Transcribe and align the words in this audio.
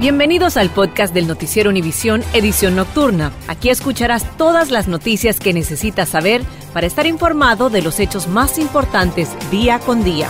Bienvenidos 0.00 0.56
al 0.56 0.70
podcast 0.70 1.12
del 1.12 1.26
Noticiero 1.26 1.70
Univisión 1.70 2.22
Edición 2.32 2.76
Nocturna. 2.76 3.32
Aquí 3.48 3.68
escucharás 3.68 4.24
todas 4.36 4.70
las 4.70 4.86
noticias 4.86 5.40
que 5.40 5.52
necesitas 5.52 6.10
saber 6.10 6.42
para 6.72 6.86
estar 6.86 7.04
informado 7.04 7.68
de 7.68 7.82
los 7.82 7.98
hechos 7.98 8.28
más 8.28 8.60
importantes 8.60 9.28
día 9.50 9.80
con 9.80 10.04
día. 10.04 10.28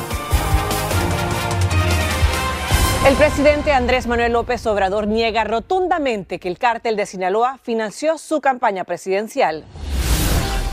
El 3.07 3.15
presidente 3.17 3.73
Andrés 3.73 4.07
Manuel 4.07 4.33
López 4.33 4.67
Obrador 4.67 5.07
niega 5.07 5.45
rotundamente 5.45 6.39
que 6.39 6.49
el 6.49 6.57
cártel 6.57 6.97
de 6.97 7.05
Sinaloa 7.05 7.59
financió 7.63 8.17
su 8.17 8.41
campaña 8.41 8.85
presidencial. 8.85 9.67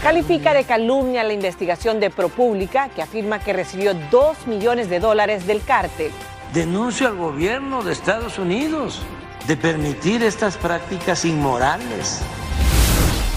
Califica 0.02 0.53
de 0.53 0.63
calumnia 0.63 1.25
la 1.25 1.33
investigación 1.33 1.99
de 1.99 2.11
ProPública 2.11 2.87
que 2.95 3.02
afirma 3.02 3.39
que 3.39 3.52
recibió 3.52 3.93
2 4.09 4.47
millones 4.47 4.89
de 4.89 5.02
dólares 5.02 5.45
del 5.45 5.61
cártel 5.61 6.13
denuncio 6.56 7.08
al 7.09 7.17
gobierno 7.17 7.84
de 7.84 7.92
Estados 7.92 8.39
Unidos 8.39 9.02
de 9.45 9.58
permitir 9.58 10.23
estas 10.23 10.56
prácticas 10.56 11.25
inmorales. 11.25 12.22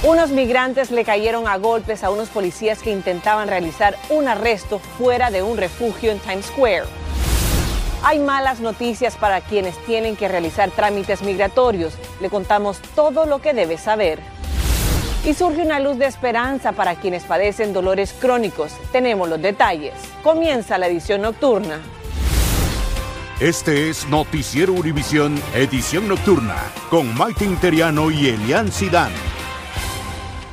Unos 0.04 0.30
migrantes 0.30 0.92
le 0.92 1.04
cayeron 1.04 1.48
a 1.48 1.56
golpes 1.56 2.04
a 2.04 2.10
unos 2.10 2.28
policías 2.28 2.80
que 2.80 2.92
intentaban 2.92 3.48
realizar 3.48 3.96
un 4.08 4.28
arresto 4.28 4.78
fuera 4.78 5.32
de 5.32 5.42
un 5.42 5.56
refugio 5.56 6.12
en 6.12 6.20
Times 6.20 6.46
Square. 6.46 6.84
Hay 8.04 8.20
malas 8.20 8.60
noticias 8.60 9.16
para 9.16 9.40
quienes 9.40 9.76
tienen 9.84 10.14
que 10.14 10.28
realizar 10.28 10.70
trámites 10.70 11.20
migratorios. 11.22 11.94
Le 12.20 12.30
contamos 12.30 12.78
todo 12.94 13.26
lo 13.26 13.40
que 13.40 13.52
debe 13.52 13.78
saber. 13.78 14.20
Y 15.24 15.34
surge 15.34 15.62
una 15.62 15.80
luz 15.80 15.98
de 15.98 16.06
esperanza 16.06 16.70
para 16.70 16.94
quienes 16.94 17.24
padecen 17.24 17.72
dolores 17.72 18.14
crónicos. 18.20 18.74
Tenemos 18.92 19.28
los 19.28 19.42
detalles. 19.42 19.94
Comienza 20.22 20.78
la 20.78 20.86
edición 20.86 21.22
nocturna. 21.22 21.80
Este 23.40 23.88
es 23.88 24.04
Noticiero 24.08 24.72
Univisión, 24.72 25.40
edición 25.54 26.08
nocturna, 26.08 26.56
con 26.90 27.16
Maite 27.16 27.44
Interiano 27.44 28.10
y 28.10 28.30
Elian 28.30 28.72
Sidán. 28.72 29.12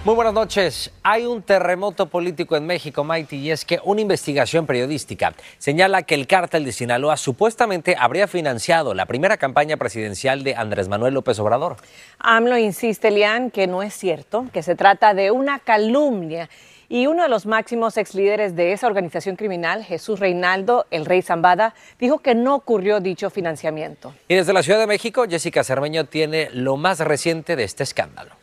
Muy 0.04 0.14
buenas 0.14 0.36
noches. 0.36 0.92
Hay 1.02 1.26
un 1.26 1.42
terremoto 1.42 2.06
político 2.06 2.56
en 2.56 2.68
México, 2.68 3.04
Maite, 3.04 3.38
y 3.38 3.50
es 3.50 3.66
que 3.66 3.80
una 3.84 4.02
investigación 4.02 4.68
periodística 4.68 5.34
señala 5.58 6.04
que 6.04 6.14
el 6.14 6.28
cártel 6.28 6.64
de 6.64 6.72
Sinaloa 6.72 7.18
supuestamente 7.18 7.96
habría 8.00 8.28
financiado 8.28 8.94
la 8.94 9.08
primera 9.08 9.38
campaña 9.38 9.78
presidencial 9.78 10.44
de 10.44 10.54
Andrés 10.54 10.88
Manuel 10.88 11.16
López 11.16 11.40
Obrador. 11.40 11.78
AMLO 12.20 12.56
insiste, 12.56 13.08
Elian, 13.08 13.50
que 13.50 13.66
no 13.66 13.82
es 13.82 13.96
cierto, 13.96 14.46
que 14.54 14.62
se 14.62 14.76
trata 14.76 15.16
de 15.16 15.32
una 15.32 15.58
calumnia 15.58 16.52
y 16.90 17.08
uno 17.08 17.24
de 17.24 17.30
los 17.30 17.46
máximos 17.46 17.98
ex 17.98 18.16
líderes 18.16 18.56
de 18.56 18.72
esa 18.72 18.88
organización 18.88 19.36
criminal, 19.36 19.84
Jesús 19.84 20.20
Reinaldo, 20.20 20.86
el 20.92 21.06
rey 21.06 21.22
Zambada, 21.22 21.74
dijo 22.00 22.20
que 22.20 22.36
no 22.36 22.56
ocurrió 22.56 23.00
dicho 23.00 23.30
financiamiento. 23.30 24.14
Y 24.28 24.36
desde 24.36 24.54
la 24.54 24.64
Ciudad 24.64 24.80
de 24.80 24.88
México, 24.88 25.26
Jessica 25.30 25.64
Cermeño 25.64 26.06
tiene 26.06 26.50
lo 26.52 26.78
más 26.78 27.00
reciente 27.00 27.56
de 27.56 27.64
este 27.64 27.84
escándalo. 27.84 28.36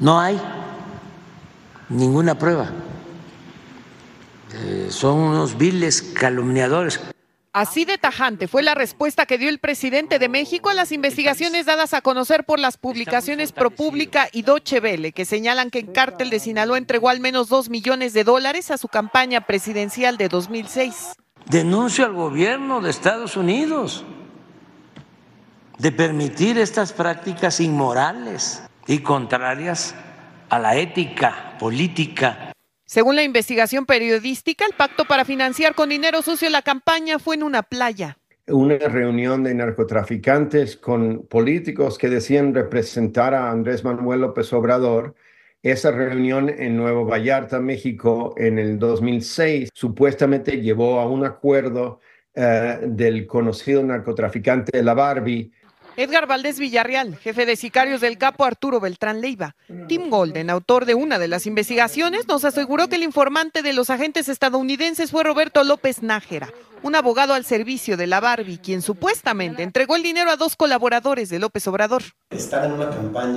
No 0.00 0.20
hay 0.20 0.40
ninguna 1.88 2.36
prueba. 2.36 2.70
Eh, 4.54 4.86
son 4.90 5.18
unos 5.18 5.58
viles 5.58 6.02
calumniadores. 6.02 7.00
Así 7.54 7.84
de 7.84 7.98
tajante 7.98 8.48
fue 8.48 8.64
la 8.64 8.74
respuesta 8.74 9.26
que 9.26 9.38
dio 9.38 9.48
el 9.48 9.60
presidente 9.60 10.18
de 10.18 10.28
México 10.28 10.70
a 10.70 10.74
las 10.74 10.90
investigaciones 10.90 11.66
dadas 11.66 11.94
a 11.94 12.00
conocer 12.00 12.42
por 12.42 12.58
las 12.58 12.78
publicaciones 12.78 13.52
ProPública 13.52 14.28
y 14.32 14.42
Doche 14.42 14.80
Vele, 14.80 15.12
que 15.12 15.24
señalan 15.24 15.70
que 15.70 15.78
el 15.78 15.92
cártel 15.92 16.30
de 16.30 16.40
Sinaloa 16.40 16.78
entregó 16.78 17.10
al 17.10 17.20
menos 17.20 17.48
dos 17.48 17.70
millones 17.70 18.12
de 18.12 18.24
dólares 18.24 18.72
a 18.72 18.76
su 18.76 18.88
campaña 18.88 19.42
presidencial 19.42 20.16
de 20.16 20.28
2006. 20.28 21.12
Denuncio 21.46 22.04
al 22.04 22.14
gobierno 22.14 22.80
de 22.80 22.90
Estados 22.90 23.36
Unidos 23.36 24.04
de 25.78 25.92
permitir 25.92 26.58
estas 26.58 26.92
prácticas 26.92 27.60
inmorales 27.60 28.64
y 28.88 28.98
contrarias 28.98 29.94
a 30.48 30.58
la 30.58 30.74
ética 30.74 31.56
política 31.60 32.53
según 32.94 33.16
la 33.16 33.24
investigación 33.24 33.86
periodística, 33.86 34.64
el 34.64 34.72
pacto 34.72 35.04
para 35.04 35.24
financiar 35.24 35.74
con 35.74 35.88
dinero 35.88 36.22
sucio 36.22 36.48
la 36.48 36.62
campaña 36.62 37.18
fue 37.18 37.34
en 37.34 37.42
una 37.42 37.64
playa. 37.64 38.18
Una 38.46 38.78
reunión 38.78 39.42
de 39.42 39.52
narcotraficantes 39.52 40.76
con 40.76 41.26
políticos 41.26 41.98
que 41.98 42.08
decían 42.08 42.54
representar 42.54 43.34
a 43.34 43.50
Andrés 43.50 43.82
Manuel 43.82 44.20
López 44.20 44.52
Obrador. 44.52 45.16
Esa 45.60 45.90
reunión 45.90 46.48
en 46.48 46.76
Nuevo 46.76 47.04
Vallarta, 47.04 47.58
México, 47.58 48.32
en 48.36 48.60
el 48.60 48.78
2006, 48.78 49.70
supuestamente 49.74 50.60
llevó 50.60 51.00
a 51.00 51.08
un 51.08 51.24
acuerdo 51.24 51.98
eh, 52.32 52.78
del 52.80 53.26
conocido 53.26 53.82
narcotraficante 53.82 54.84
La 54.84 54.94
Barbie 54.94 55.50
Edgar 55.96 56.26
Valdés 56.26 56.58
Villarreal, 56.58 57.16
jefe 57.16 57.46
de 57.46 57.54
sicarios 57.54 58.00
del 58.00 58.18
capo 58.18 58.44
Arturo 58.44 58.80
Beltrán 58.80 59.20
Leiva. 59.20 59.54
Tim 59.86 60.10
Golden, 60.10 60.50
autor 60.50 60.86
de 60.86 60.94
una 60.94 61.18
de 61.18 61.28
las 61.28 61.46
investigaciones, 61.46 62.26
nos 62.26 62.44
aseguró 62.44 62.88
que 62.88 62.96
el 62.96 63.04
informante 63.04 63.62
de 63.62 63.72
los 63.72 63.90
agentes 63.90 64.28
estadounidenses 64.28 65.12
fue 65.12 65.22
Roberto 65.22 65.62
López 65.62 66.02
Nájera, 66.02 66.50
un 66.82 66.96
abogado 66.96 67.32
al 67.34 67.44
servicio 67.44 67.96
de 67.96 68.08
la 68.08 68.18
Barbie, 68.18 68.58
quien 68.58 68.82
supuestamente 68.82 69.62
entregó 69.62 69.94
el 69.94 70.02
dinero 70.02 70.30
a 70.30 70.36
dos 70.36 70.56
colaboradores 70.56 71.28
de 71.28 71.38
López 71.38 71.66
Obrador. 71.68 72.02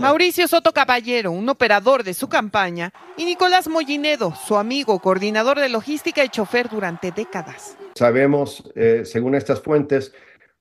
Mauricio 0.01 0.47
Soto 0.47 0.74
Caballero, 0.74 1.31
un 1.31 1.47
operador 1.50 2.03
de 2.03 2.16
su 2.16 2.28
campaña, 2.28 2.91
y 3.18 3.25
Nicolás 3.25 3.68
Mollinedo, 3.68 4.34
su 4.47 4.57
amigo, 4.57 5.00
coordinador 5.00 5.59
de 5.59 5.69
logística 5.69 6.25
y 6.25 6.29
chofer 6.29 6.69
durante 6.69 7.12
décadas. 7.12 7.78
Sabemos, 7.95 8.63
eh, 8.75 9.03
según 9.06 9.35
estas 9.35 9.62
fuentes, 9.62 10.12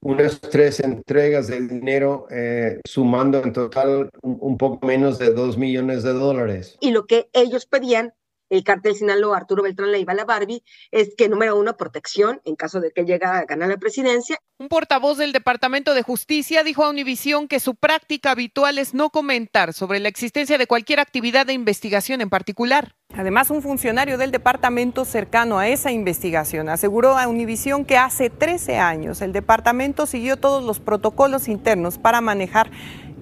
unas 0.01 0.41
tres 0.41 0.81
entregas 0.81 1.49
de 1.49 1.61
dinero, 1.61 2.27
eh, 2.31 2.81
sumando 2.87 3.43
en 3.43 3.53
total 3.53 4.11
un, 4.23 4.57
poco 4.57 4.87
menos 4.87 5.19
de 5.19 5.33
dos 5.33 5.57
millones 5.57 6.03
de 6.03 6.13
dólares. 6.13 6.77
Y 6.81 6.91
lo 6.91 7.07
que 7.07 7.29
ellos 7.33 7.67
pedían, 7.67 8.15
el 8.49 8.65
cartel 8.65 8.95
Sinaloa, 8.95 9.37
Arturo 9.37 9.63
Beltrán 9.63 9.93
Leiva, 9.93 10.15
la 10.15 10.25
Barbie, 10.25 10.63
es 10.91 11.15
que 11.17 11.29
número 11.29 11.57
uno, 11.57 11.77
protección 11.77 12.41
en 12.45 12.57
caso 12.57 12.81
de 12.81 12.93
que 12.93 13.05
llegue 13.05 13.25
a 13.25 13.45
ganar 13.45 13.69
la 13.69 13.77
presidencia. 13.77 14.39
Un 14.59 14.69
portavoz 14.69 15.19
del 15.19 15.33
Departamento 15.33 15.93
de 15.93 16.03
Justicia 16.03 16.65
dijo 16.65 16.83
a 16.83 16.89
Univisión 16.89 17.47
que 17.47 17.61
su 17.61 17.75
práctica 17.75 18.31
habitual 18.31 18.79
es 18.79 18.95
no 18.95 19.11
comentar 19.11 19.75
sobre 19.75 20.01
la 20.01 20.09
existencia 20.09 20.57
de 20.57 20.67
cualquier 20.67 21.01
actividad 21.01 21.45
de 21.45 21.53
investigación 21.53 22.21
en 22.23 22.31
particular. 22.31 22.95
Además, 23.15 23.51
un 23.51 23.63
funcionario 23.63 24.19
del 24.19 24.31
departamento 24.31 25.05
cercano 25.05 25.59
a 25.59 25.69
esa 25.69 25.93
investigación 25.93 26.69
aseguró 26.69 27.19
a 27.19 27.29
Univisión 27.29 27.85
que 27.85 27.99
hace 27.99 28.31
13 28.31 28.79
años 28.79 29.21
el 29.21 29.33
departamento 29.33 30.07
siguió 30.07 30.37
todos 30.37 30.65
los 30.65 30.81
protocolos 30.81 31.49
internos 31.49 31.99
para 31.99 32.21
manejar 32.21 32.71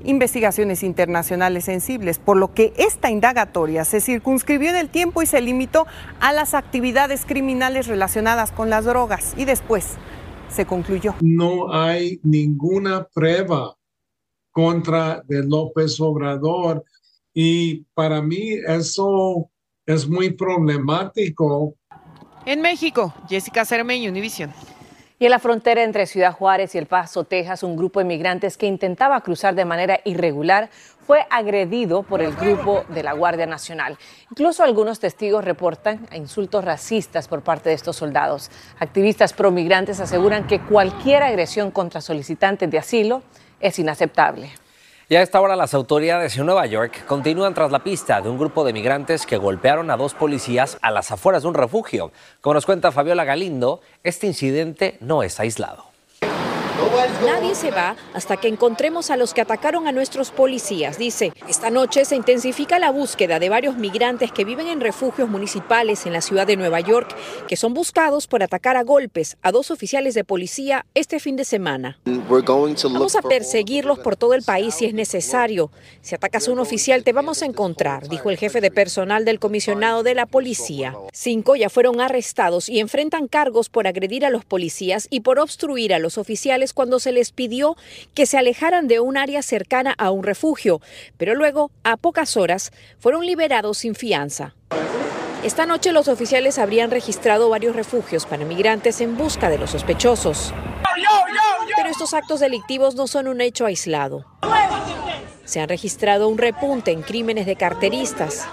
investigaciones 0.05 0.83
internacionales 0.83 1.65
sensibles, 1.65 2.19
por 2.19 2.37
lo 2.37 2.53
que 2.53 2.73
esta 2.77 3.11
indagatoria 3.11 3.85
se 3.85 4.01
circunscribió 4.01 4.71
en 4.71 4.77
el 4.77 4.89
tiempo 4.89 5.23
y 5.23 5.27
se 5.27 5.41
limitó 5.41 5.87
a 6.21 6.33
las 6.33 6.55
actividades 6.55 7.25
criminales 7.25 7.87
relacionadas 7.87 8.53
con 8.53 8.71
las 8.71 8.85
drogas 8.85 9.35
y 9.37 9.45
después 9.45 9.97
se 10.49 10.67
concluyó. 10.67 11.15
No 11.21 11.73
hay 11.73 12.21
ninguna 12.23 13.09
prueba 13.12 13.77
contra 14.51 15.23
de 15.27 15.45
López 15.45 16.01
Obrador 16.01 16.85
y 17.33 17.85
para 17.95 18.23
mí 18.23 18.53
eso 18.67 19.50
es 19.85 20.09
muy 20.09 20.31
problemático. 20.31 21.75
En 22.47 22.61
México, 22.61 23.12
Jessica 23.29 23.65
Cermeño, 23.65 24.11
Univision. 24.11 24.53
Y 25.16 25.26
en 25.26 25.31
la 25.31 25.38
frontera 25.38 25.84
entre 25.84 26.06
Ciudad 26.06 26.32
Juárez 26.32 26.75
y 26.75 26.78
El 26.78 26.87
Paso, 26.87 27.22
Texas, 27.22 27.62
un 27.62 27.76
grupo 27.76 28.00
de 28.00 28.05
migrantes 28.05 28.56
que 28.56 28.66
intentaba 28.66 29.20
cruzar 29.20 29.55
de 29.55 29.64
manera 29.64 30.00
irregular 30.05 30.70
fue 31.06 31.25
agredido 31.31 32.02
por 32.02 32.20
el 32.20 32.34
grupo 32.34 32.84
de 32.88 33.05
la 33.05 33.12
Guardia 33.12 33.46
Nacional. 33.46 33.96
Incluso 34.28 34.64
algunos 34.64 34.99
testigos 34.99 35.44
reportan 35.44 36.08
insultos 36.14 36.64
racistas 36.64 37.28
por 37.28 37.43
parte 37.43 37.69
de 37.69 37.76
estos 37.76 37.94
soldados. 37.94 38.50
Activistas 38.81 39.32
pro-migrantes 39.32 40.00
aseguran 40.00 40.49
que 40.49 40.61
cualquier 40.61 41.22
agresión 41.22 41.70
contra 41.70 42.00
solicitantes 42.00 42.69
de 42.69 42.78
asilo 42.78 43.22
es 43.61 43.78
inaceptable. 43.78 44.50
Y 45.06 45.17
a 45.17 45.23
esta 45.23 45.39
hora 45.39 45.55
las 45.55 45.75
autoridades 45.75 46.35
en 46.39 46.47
Nueva 46.47 46.65
York 46.65 47.05
continúan 47.06 47.53
tras 47.53 47.71
la 47.71 47.85
pista 47.85 48.23
de 48.23 48.31
un 48.31 48.39
grupo 48.39 48.65
de 48.65 48.73
migrantes 48.73 49.27
que 49.27 49.37
golpearon 49.37 49.91
a 49.91 49.99
dos 49.99 50.15
policías 50.15 50.79
a 50.81 50.91
las 50.91 51.12
afueras 51.12 51.43
de 51.43 51.49
un 51.49 51.55
refugio. 51.55 52.11
Como 52.41 52.55
nos 52.55 52.65
cuenta 52.65 52.91
Fabiola 52.91 53.25
Galindo, 53.25 53.83
este 54.03 54.27
incidente 54.27 54.97
no 55.01 55.23
es 55.23 55.39
aislado. 55.41 55.85
Nadie 57.26 57.56
se 57.56 57.73
va 57.73 57.96
hasta 58.12 58.37
que 58.37 58.46
encontremos 58.46 59.11
a 59.11 59.17
los 59.17 59.35
que 59.35 59.41
atacaron 59.41 59.88
a 59.88 59.93
nuestros 59.93 60.31
policías, 60.31 60.96
dice. 60.96 61.32
Esta 61.49 61.69
noche 61.69 62.05
se 62.05 62.14
intensifica 62.14 62.79
la 62.79 62.91
búsqueda 62.91 63.41
de 63.41 63.49
varios 63.49 63.76
migrantes 63.76 64.31
que 64.31 64.44
viven 64.44 64.69
en 64.69 64.81
refugios 64.81 65.29
municipales 65.29 66.06
en 66.06 66.12
la 66.12 66.20
ciudad 66.20 66.46
de 66.46 66.56
Nueva 66.56 66.79
York, 66.81 67.17
que 67.49 67.56
son 67.56 67.75
buscados 67.75 68.29
por 68.29 68.44
atacar 68.44 68.76
a 68.76 68.85
golpes 68.85 69.37
a 69.43 69.50
dos 69.50 69.73
oficiales 69.73 70.14
de 70.14 70.23
policía 70.23 70.87
este 70.94 71.19
fin 71.19 71.35
de 71.35 71.44
semana. 71.44 71.99
Vamos 72.05 73.17
a 73.17 73.23
perseguirlos 73.23 73.99
por 73.99 74.14
todo 74.14 74.35
el 74.35 74.43
país 74.43 74.76
si 74.76 74.85
es 74.85 74.94
necesario. 74.94 75.73
Si 76.00 76.14
atacas 76.14 76.47
a 76.47 76.52
un 76.52 76.61
oficial 76.61 77.02
te 77.02 77.12
vamos 77.12 77.43
a 77.43 77.47
encontrar, 77.47 78.08
dijo 78.08 78.31
el 78.31 78.38
jefe 78.38 78.61
de 78.61 78.70
personal 78.70 79.25
del 79.25 79.40
comisionado 79.40 80.05
de 80.05 80.14
la 80.14 80.26
policía. 80.26 80.94
Cinco 81.12 81.56
ya 81.56 81.70
fueron 81.70 82.00
arrestados 82.00 82.69
y 82.69 82.79
enfrentan 82.79 83.26
cargos 83.26 83.69
por 83.69 83.88
agredir 83.88 84.25
a 84.25 84.31
los 84.31 84.44
policías 84.44 85.08
y 85.11 85.20
por 85.20 85.40
obstruir 85.40 85.93
a 85.93 85.99
los 85.99 86.19
oficiales 86.19 86.73
cuando 86.73 86.84
se 87.01 87.13
les 87.13 87.33
pidió 87.33 87.77
que 88.15 88.27
se 88.27 88.39
alejaran 88.39 88.89
de 88.89 89.01
un 89.01 89.17
área 89.17 89.43
cercana 89.43 89.95
a 89.99 90.11
un 90.11 90.23
refugio, 90.23 90.81
pero 91.17 91.35
luego, 91.35 91.71
a 91.83 91.97
pocas 91.97 92.37
horas, 92.37 92.73
fueron 92.99 93.27
liberados 93.27 93.79
sin 93.79 93.95
fianza. 93.95 94.55
Esta 95.45 95.67
noche 95.67 95.93
los 95.93 96.09
oficiales 96.09 96.59
habrían 96.59 96.91
registrado 96.91 97.51
varios 97.51 97.77
refugios 97.77 98.25
para 98.25 98.47
migrantes 98.47 99.03
en 99.03 99.17
busca 99.17 99.51
de 99.51 99.59
los 99.59 99.71
sospechosos. 99.71 100.55
Pero 101.77 101.89
estos 101.89 102.15
actos 102.15 102.41
delictivos 102.41 102.95
no 102.95 103.07
son 103.07 103.29
un 103.29 103.43
hecho 103.43 103.67
aislado. 103.67 104.25
Se 105.45 105.61
han 105.61 105.69
registrado 105.69 106.29
un 106.29 106.39
repunte 106.39 106.93
en 106.93 107.03
crímenes 107.03 107.45
de 107.45 107.57
carteristas. 107.57 108.47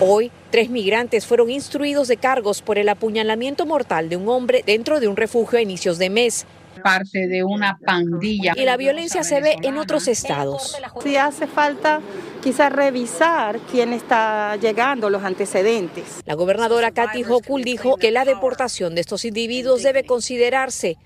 Hoy, 0.00 0.32
tres 0.50 0.70
migrantes 0.70 1.26
fueron 1.26 1.50
instruidos 1.50 2.08
de 2.08 2.16
cargos 2.16 2.62
por 2.62 2.78
el 2.78 2.88
apuñalamiento 2.88 3.66
mortal 3.66 4.08
de 4.08 4.16
un 4.16 4.30
hombre 4.30 4.62
dentro 4.64 4.98
de 4.98 5.08
un 5.08 5.16
refugio 5.16 5.58
a 5.58 5.62
inicios 5.62 5.98
de 5.98 6.08
mes 6.08 6.46
parte 6.82 7.26
de 7.28 7.44
una 7.44 7.78
pandilla. 7.78 8.54
Y 8.56 8.64
la 8.64 8.76
violencia 8.76 9.22
se 9.22 9.40
ve 9.40 9.56
en 9.62 9.76
otros 9.76 10.08
estados. 10.08 10.76
Si 11.02 11.16
hace 11.16 11.46
falta 11.46 12.00
quizás 12.40 12.72
revisar 12.72 13.58
quién 13.70 13.92
está 13.92 14.56
llegando, 14.56 15.10
los 15.10 15.22
antecedentes. 15.22 16.20
La 16.24 16.34
gobernadora 16.34 16.90
Kathy 16.90 17.24
Hochul 17.24 17.62
dijo 17.62 17.96
que 17.96 18.10
la 18.10 18.24
deportación 18.24 18.94
de 18.94 19.02
estos 19.02 19.24
individuos 19.24 19.82
debe 19.82 20.04
considerarse. 20.04 20.96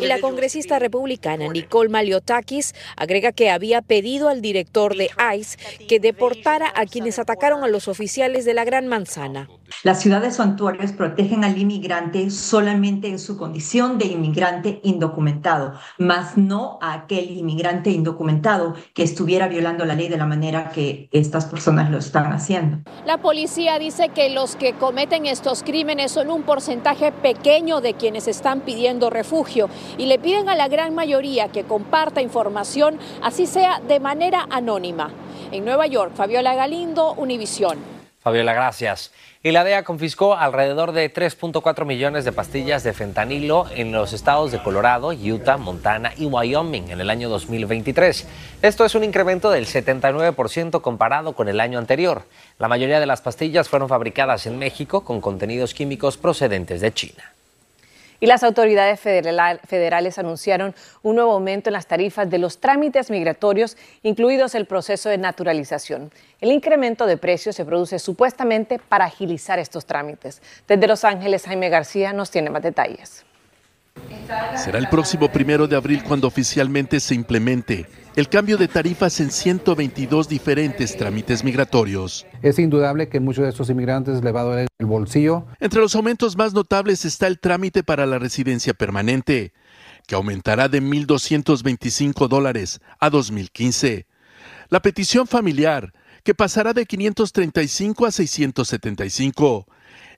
Y 0.00 0.06
la 0.06 0.20
congresista 0.20 0.78
republicana 0.78 1.48
Nicole 1.48 1.90
Maliotakis 1.90 2.74
agrega 2.96 3.32
que 3.32 3.50
había 3.50 3.82
pedido 3.82 4.28
al 4.28 4.40
director 4.40 4.96
de 4.96 5.10
ICE 5.36 5.86
que 5.86 6.00
deportara 6.00 6.72
a 6.74 6.86
quienes 6.86 7.18
atacaron 7.18 7.64
a 7.64 7.68
los 7.68 7.88
oficiales 7.88 8.44
de 8.44 8.54
la 8.54 8.64
Gran 8.64 8.88
Manzana. 8.88 9.48
Las 9.82 10.00
ciudades 10.00 10.36
santuarios 10.36 10.92
protegen 10.92 11.44
al 11.44 11.58
inmigrante 11.58 12.30
solamente 12.30 13.08
en 13.08 13.18
su 13.18 13.36
condición 13.36 13.98
de 13.98 14.06
inmigrante 14.06 14.80
indocumentado, 14.82 15.74
más 15.98 16.36
no 16.36 16.78
a 16.80 16.94
aquel 16.94 17.30
inmigrante 17.30 17.90
indocumentado 17.90 18.74
que 18.94 19.02
estuviera 19.02 19.48
violando 19.48 19.84
la 19.84 19.94
ley 19.94 20.08
de 20.08 20.16
la 20.16 20.26
manera 20.26 20.53
que 20.62 21.08
estas 21.12 21.46
personas 21.46 21.90
lo 21.90 21.98
están 21.98 22.32
haciendo. 22.32 22.78
La 23.04 23.18
policía 23.18 23.78
dice 23.78 24.08
que 24.10 24.30
los 24.30 24.56
que 24.56 24.74
cometen 24.74 25.26
estos 25.26 25.62
crímenes 25.62 26.12
son 26.12 26.30
un 26.30 26.42
porcentaje 26.42 27.12
pequeño 27.12 27.80
de 27.80 27.94
quienes 27.94 28.28
están 28.28 28.60
pidiendo 28.60 29.10
refugio 29.10 29.68
y 29.98 30.06
le 30.06 30.18
piden 30.18 30.48
a 30.48 30.54
la 30.54 30.68
gran 30.68 30.94
mayoría 30.94 31.48
que 31.48 31.64
comparta 31.64 32.22
información, 32.22 32.98
así 33.22 33.46
sea 33.46 33.80
de 33.86 34.00
manera 34.00 34.46
anónima. 34.50 35.10
En 35.50 35.64
Nueva 35.64 35.86
York, 35.86 36.12
Fabiola 36.14 36.54
Galindo, 36.54 37.14
Univisión. 37.14 37.93
Fabiola, 38.24 38.54
gracias. 38.54 39.12
Y 39.42 39.50
la 39.50 39.64
DEA 39.64 39.84
confiscó 39.84 40.34
alrededor 40.34 40.92
de 40.92 41.12
3.4 41.12 41.84
millones 41.84 42.24
de 42.24 42.32
pastillas 42.32 42.82
de 42.82 42.94
fentanilo 42.94 43.66
en 43.76 43.92
los 43.92 44.14
estados 44.14 44.50
de 44.50 44.62
Colorado, 44.62 45.10
Utah, 45.10 45.58
Montana 45.58 46.14
y 46.16 46.24
Wyoming 46.24 46.88
en 46.88 47.02
el 47.02 47.10
año 47.10 47.28
2023. 47.28 48.26
Esto 48.62 48.86
es 48.86 48.94
un 48.94 49.04
incremento 49.04 49.50
del 49.50 49.66
79% 49.66 50.80
comparado 50.80 51.34
con 51.34 51.50
el 51.50 51.60
año 51.60 51.78
anterior. 51.78 52.22
La 52.58 52.68
mayoría 52.68 52.98
de 52.98 53.04
las 53.04 53.20
pastillas 53.20 53.68
fueron 53.68 53.90
fabricadas 53.90 54.46
en 54.46 54.58
México 54.58 55.04
con 55.04 55.20
contenidos 55.20 55.74
químicos 55.74 56.16
procedentes 56.16 56.80
de 56.80 56.94
China. 56.94 57.34
Y 58.20 58.26
las 58.26 58.42
autoridades 58.42 59.00
federales 59.00 60.18
anunciaron 60.18 60.74
un 61.02 61.16
nuevo 61.16 61.32
aumento 61.32 61.68
en 61.68 61.74
las 61.74 61.86
tarifas 61.86 62.30
de 62.30 62.38
los 62.38 62.58
trámites 62.58 63.10
migratorios, 63.10 63.76
incluidos 64.02 64.54
el 64.54 64.64
proceso 64.64 65.10
de 65.10 65.18
naturalización. 65.18 66.10
El 66.44 66.52
incremento 66.52 67.06
de 67.06 67.16
precios 67.16 67.56
se 67.56 67.64
produce 67.64 67.98
supuestamente 67.98 68.78
para 68.78 69.06
agilizar 69.06 69.58
estos 69.58 69.86
trámites. 69.86 70.42
Desde 70.68 70.86
Los 70.86 71.02
Ángeles, 71.02 71.46
Jaime 71.46 71.70
García 71.70 72.12
nos 72.12 72.30
tiene 72.30 72.50
más 72.50 72.62
detalles. 72.62 73.24
Será 74.54 74.76
el 74.78 74.90
próximo 74.90 75.32
primero 75.32 75.66
de 75.66 75.74
abril 75.74 76.04
cuando 76.04 76.28
oficialmente 76.28 77.00
se 77.00 77.14
implemente 77.14 77.86
el 78.14 78.28
cambio 78.28 78.58
de 78.58 78.68
tarifas 78.68 79.20
en 79.20 79.30
122 79.30 80.28
diferentes 80.28 80.94
trámites 80.98 81.42
migratorios. 81.44 82.26
Es 82.42 82.58
indudable 82.58 83.08
que 83.08 83.20
muchos 83.20 83.44
de 83.44 83.48
estos 83.48 83.70
inmigrantes 83.70 84.22
le 84.22 84.30
va 84.30 84.42
a 84.42 84.44
doler 84.44 84.68
el 84.78 84.86
bolsillo. 84.86 85.46
Entre 85.60 85.80
los 85.80 85.94
aumentos 85.94 86.36
más 86.36 86.52
notables 86.52 87.06
está 87.06 87.26
el 87.26 87.40
trámite 87.40 87.82
para 87.82 88.04
la 88.04 88.18
residencia 88.18 88.74
permanente, 88.74 89.54
que 90.06 90.14
aumentará 90.14 90.68
de 90.68 90.82
1.225 90.82 92.28
dólares 92.28 92.82
a 93.00 93.08
2015. 93.08 94.06
La 94.68 94.80
petición 94.80 95.26
familiar, 95.26 95.92
que 96.24 96.34
pasará 96.34 96.72
de 96.72 96.86
535 96.86 98.06
a 98.06 98.10
675 98.10 99.66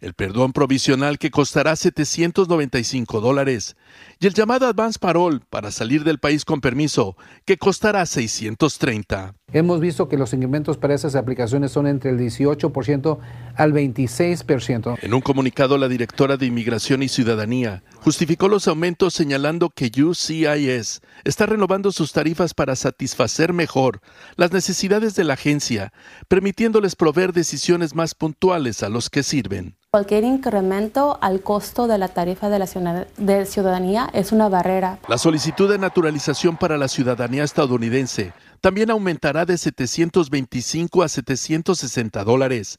el 0.01 0.15
perdón 0.15 0.53
provisional 0.53 1.19
que 1.19 1.31
costará 1.31 1.75
795 1.75 3.21
dólares 3.21 3.77
y 4.19 4.27
el 4.27 4.35
llamado 4.35 4.67
Advance 4.67 4.99
Parole 4.99 5.41
para 5.51 5.71
salir 5.71 6.03
del 6.03 6.19
país 6.19 6.45
con 6.45 6.61
permiso 6.61 7.17
que 7.45 7.59
costará 7.59 8.07
630. 8.07 9.35
Hemos 9.53 9.81
visto 9.81 10.09
que 10.09 10.17
los 10.17 10.33
incrementos 10.33 10.77
para 10.77 10.95
esas 10.95 11.15
aplicaciones 11.15 11.71
son 11.71 11.87
entre 11.87 12.11
el 12.11 12.19
18% 12.19 13.19
al 13.55 13.73
26%. 13.73 14.99
En 15.03 15.15
un 15.15 15.21
comunicado, 15.21 15.79
la 15.79 15.89
directora 15.89 16.37
de 16.37 16.47
Inmigración 16.47 17.03
y 17.03 17.09
Ciudadanía 17.09 17.83
justificó 18.01 18.49
los 18.49 18.67
aumentos 18.69 19.15
señalando 19.15 19.71
que 19.71 19.91
UCIS 20.03 21.01
está 21.25 21.47
renovando 21.47 21.93
sus 21.93 22.13
tarifas 22.13 22.55
para 22.55 22.75
satisfacer 22.75 23.53
mejor 23.53 24.01
las 24.37 24.53
necesidades 24.53 25.15
de 25.15 25.25
la 25.25 25.35
agencia, 25.35 25.93
permitiéndoles 26.29 26.97
proveer 26.97 27.33
decisiones 27.33 27.95
más 27.95 28.15
puntuales 28.15 28.83
a 28.83 28.89
los 28.89 29.11
que 29.11 29.23
sirven. 29.23 29.77
Cualquier 29.93 30.25
incremento 30.25 31.19
al 31.23 31.41
costo 31.41 31.87
de 31.87 31.97
la 31.97 32.09
tarifa 32.09 32.51
de 32.51 32.59
la 32.59 33.47
ciudadanía 33.47 34.06
es 34.13 34.33
una 34.33 34.49
barrera. 34.49 34.99
La 35.09 35.19
solicitud 35.19 35.71
de 35.71 35.79
naturalización 35.79 36.57
para 36.57 36.79
la 36.79 36.89
ciudadanía 36.89 37.45
estadounidense 37.45 38.33
también 38.61 38.91
aumentará 38.91 39.45
de 39.45 39.59
725 39.59 41.03
a 41.03 41.09
760 41.09 42.25
dólares. 42.25 42.79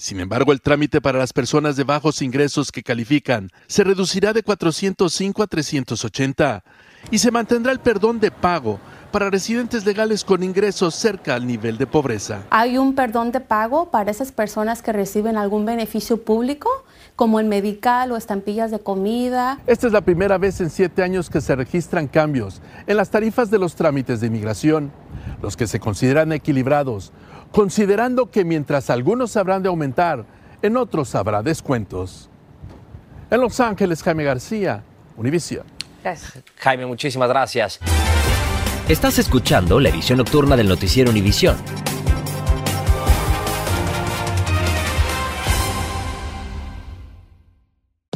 Sin 0.00 0.18
embargo, 0.18 0.52
el 0.52 0.62
trámite 0.62 1.02
para 1.02 1.18
las 1.18 1.34
personas 1.34 1.76
de 1.76 1.84
bajos 1.84 2.22
ingresos 2.22 2.72
que 2.72 2.82
califican 2.82 3.50
se 3.66 3.84
reducirá 3.84 4.32
de 4.32 4.42
405 4.42 5.42
a 5.42 5.46
380 5.46 6.64
y 7.10 7.18
se 7.18 7.30
mantendrá 7.30 7.70
el 7.70 7.80
perdón 7.80 8.18
de 8.18 8.30
pago 8.30 8.80
para 9.12 9.28
residentes 9.28 9.84
legales 9.84 10.24
con 10.24 10.42
ingresos 10.42 10.94
cerca 10.94 11.34
al 11.34 11.46
nivel 11.46 11.76
de 11.76 11.86
pobreza. 11.86 12.44
Hay 12.48 12.78
un 12.78 12.94
perdón 12.94 13.30
de 13.30 13.40
pago 13.40 13.90
para 13.90 14.10
esas 14.10 14.32
personas 14.32 14.80
que 14.80 14.92
reciben 14.92 15.36
algún 15.36 15.66
beneficio 15.66 16.22
público, 16.22 16.70
como 17.20 17.38
el 17.38 17.44
medical 17.44 18.12
o 18.12 18.16
estampillas 18.16 18.70
de 18.70 18.78
comida. 18.78 19.60
Esta 19.66 19.86
es 19.86 19.92
la 19.92 20.00
primera 20.00 20.38
vez 20.38 20.58
en 20.62 20.70
siete 20.70 21.02
años 21.02 21.28
que 21.28 21.42
se 21.42 21.54
registran 21.54 22.08
cambios 22.08 22.62
en 22.86 22.96
las 22.96 23.10
tarifas 23.10 23.50
de 23.50 23.58
los 23.58 23.74
trámites 23.74 24.22
de 24.22 24.28
inmigración, 24.28 24.90
los 25.42 25.54
que 25.54 25.66
se 25.66 25.80
consideran 25.80 26.32
equilibrados, 26.32 27.12
considerando 27.52 28.30
que 28.30 28.46
mientras 28.46 28.88
algunos 28.88 29.36
habrán 29.36 29.62
de 29.62 29.68
aumentar, 29.68 30.24
en 30.62 30.78
otros 30.78 31.14
habrá 31.14 31.42
descuentos. 31.42 32.30
En 33.30 33.42
Los 33.42 33.60
Ángeles, 33.60 34.02
Jaime 34.02 34.24
García, 34.24 34.82
Univision. 35.18 35.66
Gracias. 36.02 36.42
Jaime, 36.56 36.86
muchísimas 36.86 37.28
gracias. 37.28 37.80
Estás 38.88 39.18
escuchando 39.18 39.78
la 39.78 39.90
edición 39.90 40.16
nocturna 40.16 40.56
del 40.56 40.68
noticiero 40.68 41.10
Univisión. 41.10 41.58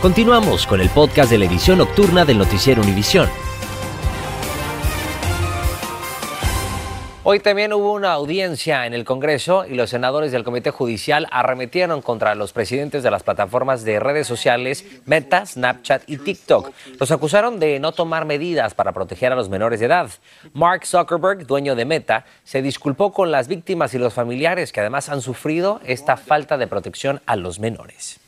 Continuamos 0.00 0.64
con 0.68 0.80
el 0.80 0.88
podcast 0.90 1.28
de 1.28 1.38
la 1.38 1.46
edición 1.46 1.78
nocturna 1.78 2.24
del 2.24 2.38
noticiero 2.38 2.82
Univisión. 2.82 3.28
Hoy 7.24 7.40
también 7.40 7.72
hubo 7.72 7.94
una 7.94 8.12
audiencia 8.12 8.86
en 8.86 8.94
el 8.94 9.04
Congreso 9.04 9.66
y 9.66 9.74
los 9.74 9.90
senadores 9.90 10.30
del 10.30 10.44
Comité 10.44 10.70
Judicial 10.70 11.26
arremetieron 11.32 12.00
contra 12.00 12.36
los 12.36 12.52
presidentes 12.52 13.02
de 13.02 13.10
las 13.10 13.24
plataformas 13.24 13.82
de 13.82 13.98
redes 13.98 14.28
sociales 14.28 14.84
Meta, 15.04 15.44
Snapchat 15.44 16.04
y 16.06 16.18
TikTok. 16.18 16.70
Los 17.00 17.10
acusaron 17.10 17.58
de 17.58 17.80
no 17.80 17.90
tomar 17.90 18.24
medidas 18.24 18.74
para 18.74 18.92
proteger 18.92 19.32
a 19.32 19.36
los 19.36 19.48
menores 19.48 19.80
de 19.80 19.86
edad. 19.86 20.10
Mark 20.52 20.86
Zuckerberg, 20.86 21.44
dueño 21.44 21.74
de 21.74 21.84
Meta, 21.84 22.24
se 22.44 22.62
disculpó 22.62 23.12
con 23.12 23.32
las 23.32 23.48
víctimas 23.48 23.92
y 23.94 23.98
los 23.98 24.14
familiares 24.14 24.70
que 24.70 24.78
además 24.78 25.08
han 25.08 25.22
sufrido 25.22 25.80
esta 25.84 26.16
falta 26.16 26.56
de 26.56 26.68
protección 26.68 27.20
a 27.26 27.34
los 27.34 27.58
menores. 27.58 28.20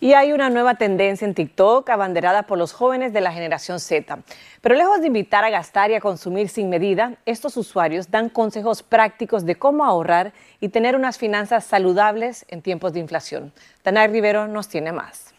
Y 0.00 0.12
hay 0.12 0.32
una 0.32 0.50
nueva 0.50 0.74
tendencia 0.74 1.26
en 1.26 1.34
TikTok 1.34 1.88
abanderada 1.88 2.42
por 2.42 2.58
los 2.58 2.72
jóvenes 2.72 3.12
de 3.12 3.20
la 3.20 3.32
generación 3.32 3.80
Z. 3.80 4.18
Pero 4.60 4.74
lejos 4.74 5.00
de 5.00 5.06
invitar 5.06 5.44
a 5.44 5.50
gastar 5.50 5.90
y 5.90 5.94
a 5.94 6.00
consumir 6.00 6.48
sin 6.48 6.68
medida, 6.68 7.16
estos 7.26 7.56
usuarios 7.56 8.10
dan 8.10 8.28
consejos 8.28 8.82
prácticos 8.82 9.46
de 9.46 9.54
cómo 9.54 9.84
ahorrar 9.84 10.32
y 10.60 10.68
tener 10.68 10.96
unas 10.96 11.18
finanzas 11.18 11.64
saludables 11.64 12.44
en 12.48 12.60
tiempos 12.60 12.92
de 12.92 13.00
inflación. 13.00 13.52
Danay 13.84 14.08
Rivero 14.08 14.46
nos 14.46 14.68
tiene 14.68 14.92
más. 14.92 15.32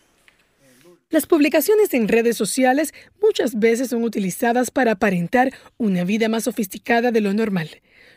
Las 1.09 1.27
publicaciones 1.27 1.93
en 1.93 2.07
redes 2.07 2.35
sociales 2.35 2.93
muchas 3.21 3.59
veces 3.59 3.89
son 3.89 4.03
utilizadas 4.03 4.71
para 4.71 4.93
aparentar 4.93 5.51
una 5.77 6.03
vida 6.03 6.27
más 6.29 6.45
sofisticada 6.45 7.11
de 7.11 7.21
lo 7.21 7.33
normal 7.33 7.69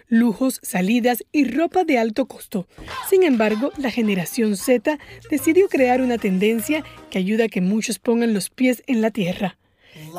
lujos, 0.08 0.60
salidas 0.62 1.24
y 1.32 1.44
ropa 1.44 1.84
de 1.84 1.98
alto 1.98 2.26
costo. 2.26 2.66
Sin 3.08 3.22
embargo, 3.22 3.72
la 3.76 3.90
generación 3.90 4.56
Z 4.56 4.98
decidió 5.30 5.68
crear 5.68 6.00
una 6.00 6.18
tendencia 6.18 6.84
que 7.10 7.18
ayuda 7.18 7.44
a 7.44 7.48
que 7.48 7.60
muchos 7.60 7.98
pongan 7.98 8.34
los 8.34 8.50
pies 8.50 8.82
en 8.86 9.00
la 9.00 9.10
tierra. 9.10 9.58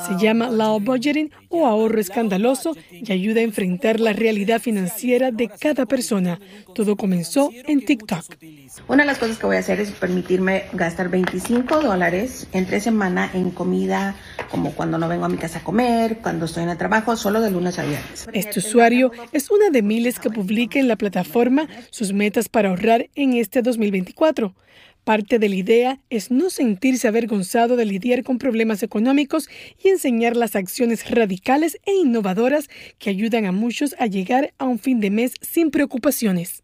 Se 0.08 0.24
llama 0.24 0.50
low 0.50 0.80
budgeting 0.80 1.32
o 1.50 1.66
ahorro 1.66 2.00
escandaloso 2.00 2.76
y 2.92 3.12
ayuda 3.12 3.42
a 3.42 3.44
enfrentar 3.44 4.00
la 4.00 4.14
realidad 4.14 4.62
financiera 4.62 5.32
de 5.32 5.50
cada 5.50 5.86
persona. 5.86 6.40
Todo 6.76 6.96
comenzó 6.96 7.52
en 7.54 7.86
TikTok. 7.86 8.36
Una 8.88 9.04
de 9.04 9.08
las 9.08 9.18
cosas 9.18 9.38
que 9.38 9.46
voy 9.46 9.58
a 9.58 9.60
hacer 9.60 9.80
es 9.80 9.92
permitirme 9.92 10.64
gastar 10.74 11.10
25 11.10 11.82
dólares 11.82 12.48
entre 12.54 12.80
semana 12.80 13.30
en 13.34 13.52
comida, 13.52 14.16
como 14.50 14.72
cuando 14.72 14.98
no 14.98 15.08
vengo 15.08 15.26
a 15.26 15.30
mi 15.30 15.38
casa 15.38 15.60
a 15.60 15.64
comer, 15.64 16.20
cuando 16.22 16.46
estoy 16.46 16.64
en 16.64 16.70
el 16.70 16.78
trabajo, 16.78 17.16
solo 17.16 17.42
de 17.42 17.52
lunes 17.52 17.80
a 17.80 17.84
viernes. 17.84 18.28
Este 18.34 18.60
usuario 18.60 19.12
es 19.32 19.50
una 19.50 19.70
de 19.70 19.82
miles 19.82 20.20
que 20.20 20.30
publica 20.30 20.80
en 20.80 20.88
la 20.88 20.96
plataforma 20.96 21.68
sus 21.90 22.14
metas 22.14 22.50
para 22.50 22.70
ahorrar 22.70 23.10
en 23.16 23.34
este 23.34 23.62
2024. 23.62 24.54
Parte 25.10 25.40
de 25.40 25.50
la 25.50 25.56
idea 25.56 26.00
es 26.12 26.30
no 26.30 26.52
sentirse 26.52 27.08
avergonzado 27.08 27.76
de 27.76 27.84
lidiar 27.84 28.24
con 28.24 28.38
problemas 28.38 28.84
económicos 28.84 29.50
y 29.84 29.88
enseñar 29.88 30.38
las 30.38 30.56
acciones 30.56 31.10
radicales 31.10 31.80
e 31.88 31.94
innovadoras 31.94 32.70
que 33.00 33.10
ayudan 33.10 33.46
a 33.48 33.52
muchos 33.52 33.96
a 33.98 34.06
llegar 34.06 34.54
a 34.60 34.66
un 34.66 34.78
fin 34.78 35.00
de 35.00 35.10
mes 35.10 35.34
sin 35.42 35.72
preocupaciones. 35.72 36.62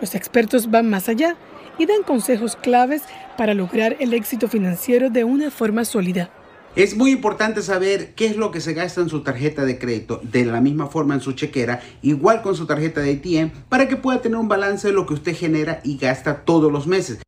Los 0.00 0.16
expertos 0.16 0.68
van 0.68 0.90
más 0.90 1.08
allá 1.08 1.36
y 1.78 1.86
dan 1.86 2.02
consejos 2.02 2.56
claves 2.56 3.02
para 3.38 3.54
lograr 3.54 3.96
el 4.00 4.14
éxito 4.14 4.48
financiero 4.48 5.08
de 5.08 5.22
una 5.22 5.52
forma 5.52 5.84
sólida. 5.84 6.32
Es 6.74 6.96
muy 6.96 7.12
importante 7.12 7.62
saber 7.62 8.14
qué 8.14 8.26
es 8.26 8.36
lo 8.36 8.50
que 8.50 8.60
se 8.60 8.74
gasta 8.74 9.00
en 9.00 9.08
su 9.08 9.22
tarjeta 9.22 9.64
de 9.64 9.78
crédito, 9.78 10.20
de 10.24 10.44
la 10.44 10.60
misma 10.60 10.88
forma 10.88 11.14
en 11.14 11.20
su 11.20 11.32
chequera, 11.32 11.80
igual 12.02 12.42
con 12.42 12.56
su 12.56 12.66
tarjeta 12.66 13.00
de 13.00 13.12
ATM, 13.12 13.50
para 13.68 13.86
que 13.86 13.96
pueda 13.96 14.20
tener 14.20 14.38
un 14.38 14.48
balance 14.48 14.88
de 14.88 14.92
lo 14.92 15.06
que 15.06 15.14
usted 15.14 15.36
genera 15.36 15.80
y 15.84 15.96
gasta 15.96 16.44
todos 16.44 16.70
los 16.70 16.88
meses. 16.88 17.20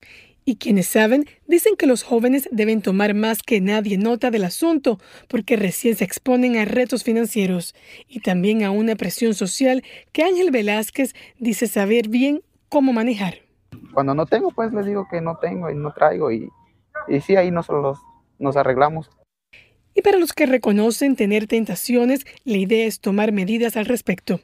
Y 0.48 0.56
quienes 0.56 0.86
saben 0.86 1.26
dicen 1.46 1.76
que 1.76 1.86
los 1.86 2.02
jóvenes 2.02 2.48
deben 2.50 2.80
tomar 2.80 3.12
más 3.12 3.42
que 3.42 3.60
nadie 3.60 3.98
nota 3.98 4.30
del 4.30 4.44
asunto 4.44 4.98
porque 5.28 5.56
recién 5.56 5.94
se 5.94 6.04
exponen 6.04 6.56
a 6.56 6.64
retos 6.64 7.04
financieros 7.04 7.74
y 8.08 8.20
también 8.20 8.64
a 8.64 8.70
una 8.70 8.96
presión 8.96 9.34
social 9.34 9.84
que 10.10 10.22
Ángel 10.22 10.50
Velázquez 10.50 11.14
dice 11.38 11.66
saber 11.66 12.08
bien 12.08 12.40
cómo 12.70 12.94
manejar. 12.94 13.40
Cuando 13.92 14.14
no 14.14 14.24
tengo, 14.24 14.50
pues 14.50 14.72
les 14.72 14.86
digo 14.86 15.06
que 15.10 15.20
no 15.20 15.36
tengo 15.36 15.70
y 15.70 15.74
no 15.74 15.92
traigo 15.92 16.32
y, 16.32 16.48
y 17.08 17.20
sí, 17.20 17.36
ahí 17.36 17.50
nosotros 17.50 17.98
nos 18.38 18.56
arreglamos. 18.56 19.10
Y 19.92 20.00
para 20.00 20.16
los 20.16 20.32
que 20.32 20.46
reconocen 20.46 21.14
tener 21.14 21.46
tentaciones, 21.46 22.24
la 22.44 22.56
idea 22.56 22.86
es 22.86 23.00
tomar 23.00 23.32
medidas 23.32 23.76
al 23.76 23.84
respecto. 23.84 24.40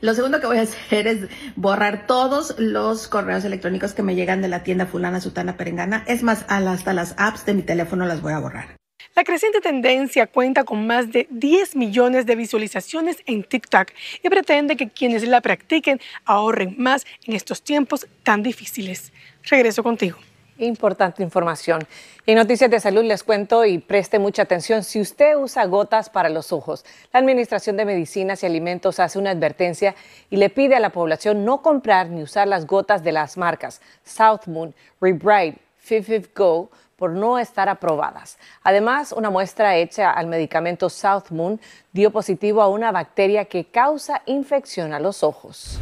Lo 0.00 0.14
segundo 0.14 0.40
que 0.40 0.46
voy 0.46 0.58
a 0.58 0.62
hacer 0.62 1.06
es 1.06 1.28
borrar 1.56 2.06
todos 2.06 2.54
los 2.58 3.08
correos 3.08 3.44
electrónicos 3.44 3.92
que 3.92 4.02
me 4.02 4.14
llegan 4.14 4.42
de 4.42 4.48
la 4.48 4.62
tienda 4.62 4.86
fulana, 4.86 5.20
sutana, 5.20 5.56
perengana. 5.56 6.04
Es 6.06 6.22
más, 6.22 6.44
hasta 6.48 6.92
las 6.92 7.14
apps 7.18 7.44
de 7.46 7.54
mi 7.54 7.62
teléfono 7.62 8.06
las 8.06 8.22
voy 8.22 8.32
a 8.32 8.38
borrar. 8.38 8.80
La 9.16 9.24
creciente 9.24 9.60
tendencia 9.60 10.26
cuenta 10.26 10.64
con 10.64 10.86
más 10.86 11.10
de 11.10 11.26
10 11.30 11.74
millones 11.76 12.26
de 12.26 12.36
visualizaciones 12.36 13.18
en 13.26 13.42
TikTok 13.42 13.88
y 14.22 14.28
pretende 14.28 14.76
que 14.76 14.88
quienes 14.88 15.26
la 15.26 15.40
practiquen 15.40 16.00
ahorren 16.24 16.74
más 16.78 17.04
en 17.26 17.34
estos 17.34 17.62
tiempos 17.62 18.06
tan 18.22 18.42
difíciles. 18.42 19.12
Regreso 19.42 19.82
contigo. 19.82 20.18
Importante 20.60 21.22
información. 21.22 21.86
En 22.26 22.36
noticias 22.36 22.70
de 22.70 22.80
salud 22.80 23.02
les 23.02 23.24
cuento 23.24 23.64
y 23.64 23.78
preste 23.78 24.18
mucha 24.18 24.42
atención. 24.42 24.84
Si 24.84 25.00
usted 25.00 25.34
usa 25.36 25.64
gotas 25.64 26.10
para 26.10 26.28
los 26.28 26.52
ojos, 26.52 26.84
la 27.14 27.20
Administración 27.20 27.78
de 27.78 27.86
Medicinas 27.86 28.42
y 28.42 28.46
Alimentos 28.46 29.00
hace 29.00 29.18
una 29.18 29.30
advertencia 29.30 29.94
y 30.28 30.36
le 30.36 30.50
pide 30.50 30.76
a 30.76 30.80
la 30.80 30.90
población 30.90 31.46
no 31.46 31.62
comprar 31.62 32.10
ni 32.10 32.22
usar 32.22 32.46
las 32.46 32.66
gotas 32.66 33.02
de 33.02 33.12
las 33.12 33.38
marcas 33.38 33.80
South 34.04 34.46
Moon, 34.48 34.74
Rebright, 35.00 35.56
Fifth 35.78 36.36
Go 36.36 36.70
por 36.96 37.12
no 37.12 37.38
estar 37.38 37.70
aprobadas. 37.70 38.36
Además, 38.62 39.12
una 39.12 39.30
muestra 39.30 39.76
hecha 39.76 40.10
al 40.10 40.26
medicamento 40.26 40.90
South 40.90 41.30
Moon 41.30 41.58
dio 41.90 42.10
positivo 42.10 42.60
a 42.60 42.68
una 42.68 42.92
bacteria 42.92 43.46
que 43.46 43.64
causa 43.64 44.20
infección 44.26 44.92
a 44.92 45.00
los 45.00 45.22
ojos. 45.22 45.80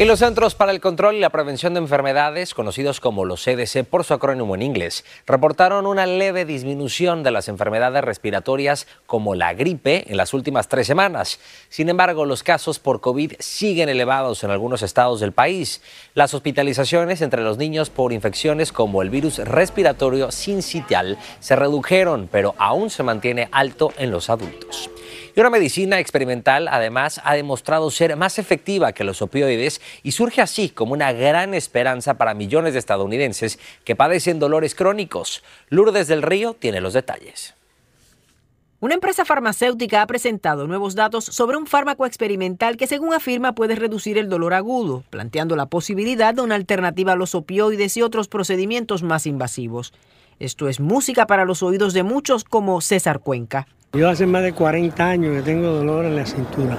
Y 0.00 0.04
los 0.04 0.20
Centros 0.20 0.54
para 0.54 0.70
el 0.70 0.80
Control 0.80 1.16
y 1.16 1.18
la 1.18 1.30
Prevención 1.30 1.74
de 1.74 1.80
Enfermedades, 1.80 2.54
conocidos 2.54 3.00
como 3.00 3.24
los 3.24 3.42
CDC 3.42 3.82
por 3.82 4.04
su 4.04 4.14
acrónimo 4.14 4.54
en 4.54 4.62
inglés, 4.62 5.04
reportaron 5.26 5.88
una 5.88 6.06
leve 6.06 6.44
disminución 6.44 7.24
de 7.24 7.32
las 7.32 7.48
enfermedades 7.48 8.04
respiratorias 8.04 8.86
como 9.06 9.34
la 9.34 9.54
gripe 9.54 10.04
en 10.08 10.16
las 10.16 10.34
últimas 10.34 10.68
tres 10.68 10.86
semanas. 10.86 11.40
Sin 11.68 11.88
embargo, 11.88 12.26
los 12.26 12.44
casos 12.44 12.78
por 12.78 13.00
COVID 13.00 13.32
siguen 13.40 13.88
elevados 13.88 14.44
en 14.44 14.52
algunos 14.52 14.82
estados 14.82 15.18
del 15.18 15.32
país. 15.32 15.82
Las 16.14 16.32
hospitalizaciones 16.32 17.20
entre 17.20 17.42
los 17.42 17.58
niños 17.58 17.90
por 17.90 18.12
infecciones 18.12 18.70
como 18.70 19.02
el 19.02 19.10
virus 19.10 19.38
respiratorio 19.38 20.30
sincitial 20.30 21.18
se 21.40 21.56
redujeron, 21.56 22.28
pero 22.30 22.54
aún 22.58 22.90
se 22.90 23.02
mantiene 23.02 23.48
alto 23.50 23.92
en 23.98 24.12
los 24.12 24.30
adultos. 24.30 24.90
Y 25.38 25.40
una 25.40 25.50
medicina 25.50 26.00
experimental 26.00 26.66
además 26.66 27.20
ha 27.22 27.36
demostrado 27.36 27.92
ser 27.92 28.16
más 28.16 28.40
efectiva 28.40 28.92
que 28.92 29.04
los 29.04 29.22
opioides 29.22 29.80
y 30.02 30.10
surge 30.10 30.42
así 30.42 30.68
como 30.68 30.94
una 30.94 31.12
gran 31.12 31.54
esperanza 31.54 32.14
para 32.14 32.34
millones 32.34 32.72
de 32.72 32.80
estadounidenses 32.80 33.60
que 33.84 33.94
padecen 33.94 34.40
dolores 34.40 34.74
crónicos. 34.74 35.44
Lourdes 35.68 36.08
del 36.08 36.22
Río 36.22 36.54
tiene 36.54 36.80
los 36.80 36.92
detalles. 36.92 37.54
Una 38.80 38.94
empresa 38.94 39.24
farmacéutica 39.24 40.02
ha 40.02 40.08
presentado 40.08 40.66
nuevos 40.66 40.96
datos 40.96 41.26
sobre 41.26 41.56
un 41.56 41.68
fármaco 41.68 42.04
experimental 42.04 42.76
que 42.76 42.88
según 42.88 43.14
afirma 43.14 43.54
puede 43.54 43.76
reducir 43.76 44.18
el 44.18 44.28
dolor 44.28 44.54
agudo, 44.54 45.04
planteando 45.08 45.54
la 45.54 45.66
posibilidad 45.66 46.34
de 46.34 46.42
una 46.42 46.56
alternativa 46.56 47.12
a 47.12 47.16
los 47.16 47.36
opioides 47.36 47.96
y 47.96 48.02
otros 48.02 48.26
procedimientos 48.26 49.04
más 49.04 49.24
invasivos. 49.24 49.92
Esto 50.40 50.68
es 50.68 50.78
música 50.78 51.26
para 51.26 51.44
los 51.44 51.64
oídos 51.64 51.94
de 51.94 52.04
muchos 52.04 52.44
como 52.44 52.80
César 52.80 53.18
Cuenca. 53.18 53.66
Yo 53.92 54.08
hace 54.08 54.24
más 54.24 54.44
de 54.44 54.52
40 54.52 55.04
años 55.04 55.34
que 55.34 55.42
tengo 55.42 55.66
dolor 55.66 56.04
en 56.04 56.14
la 56.14 56.24
cintura. 56.24 56.76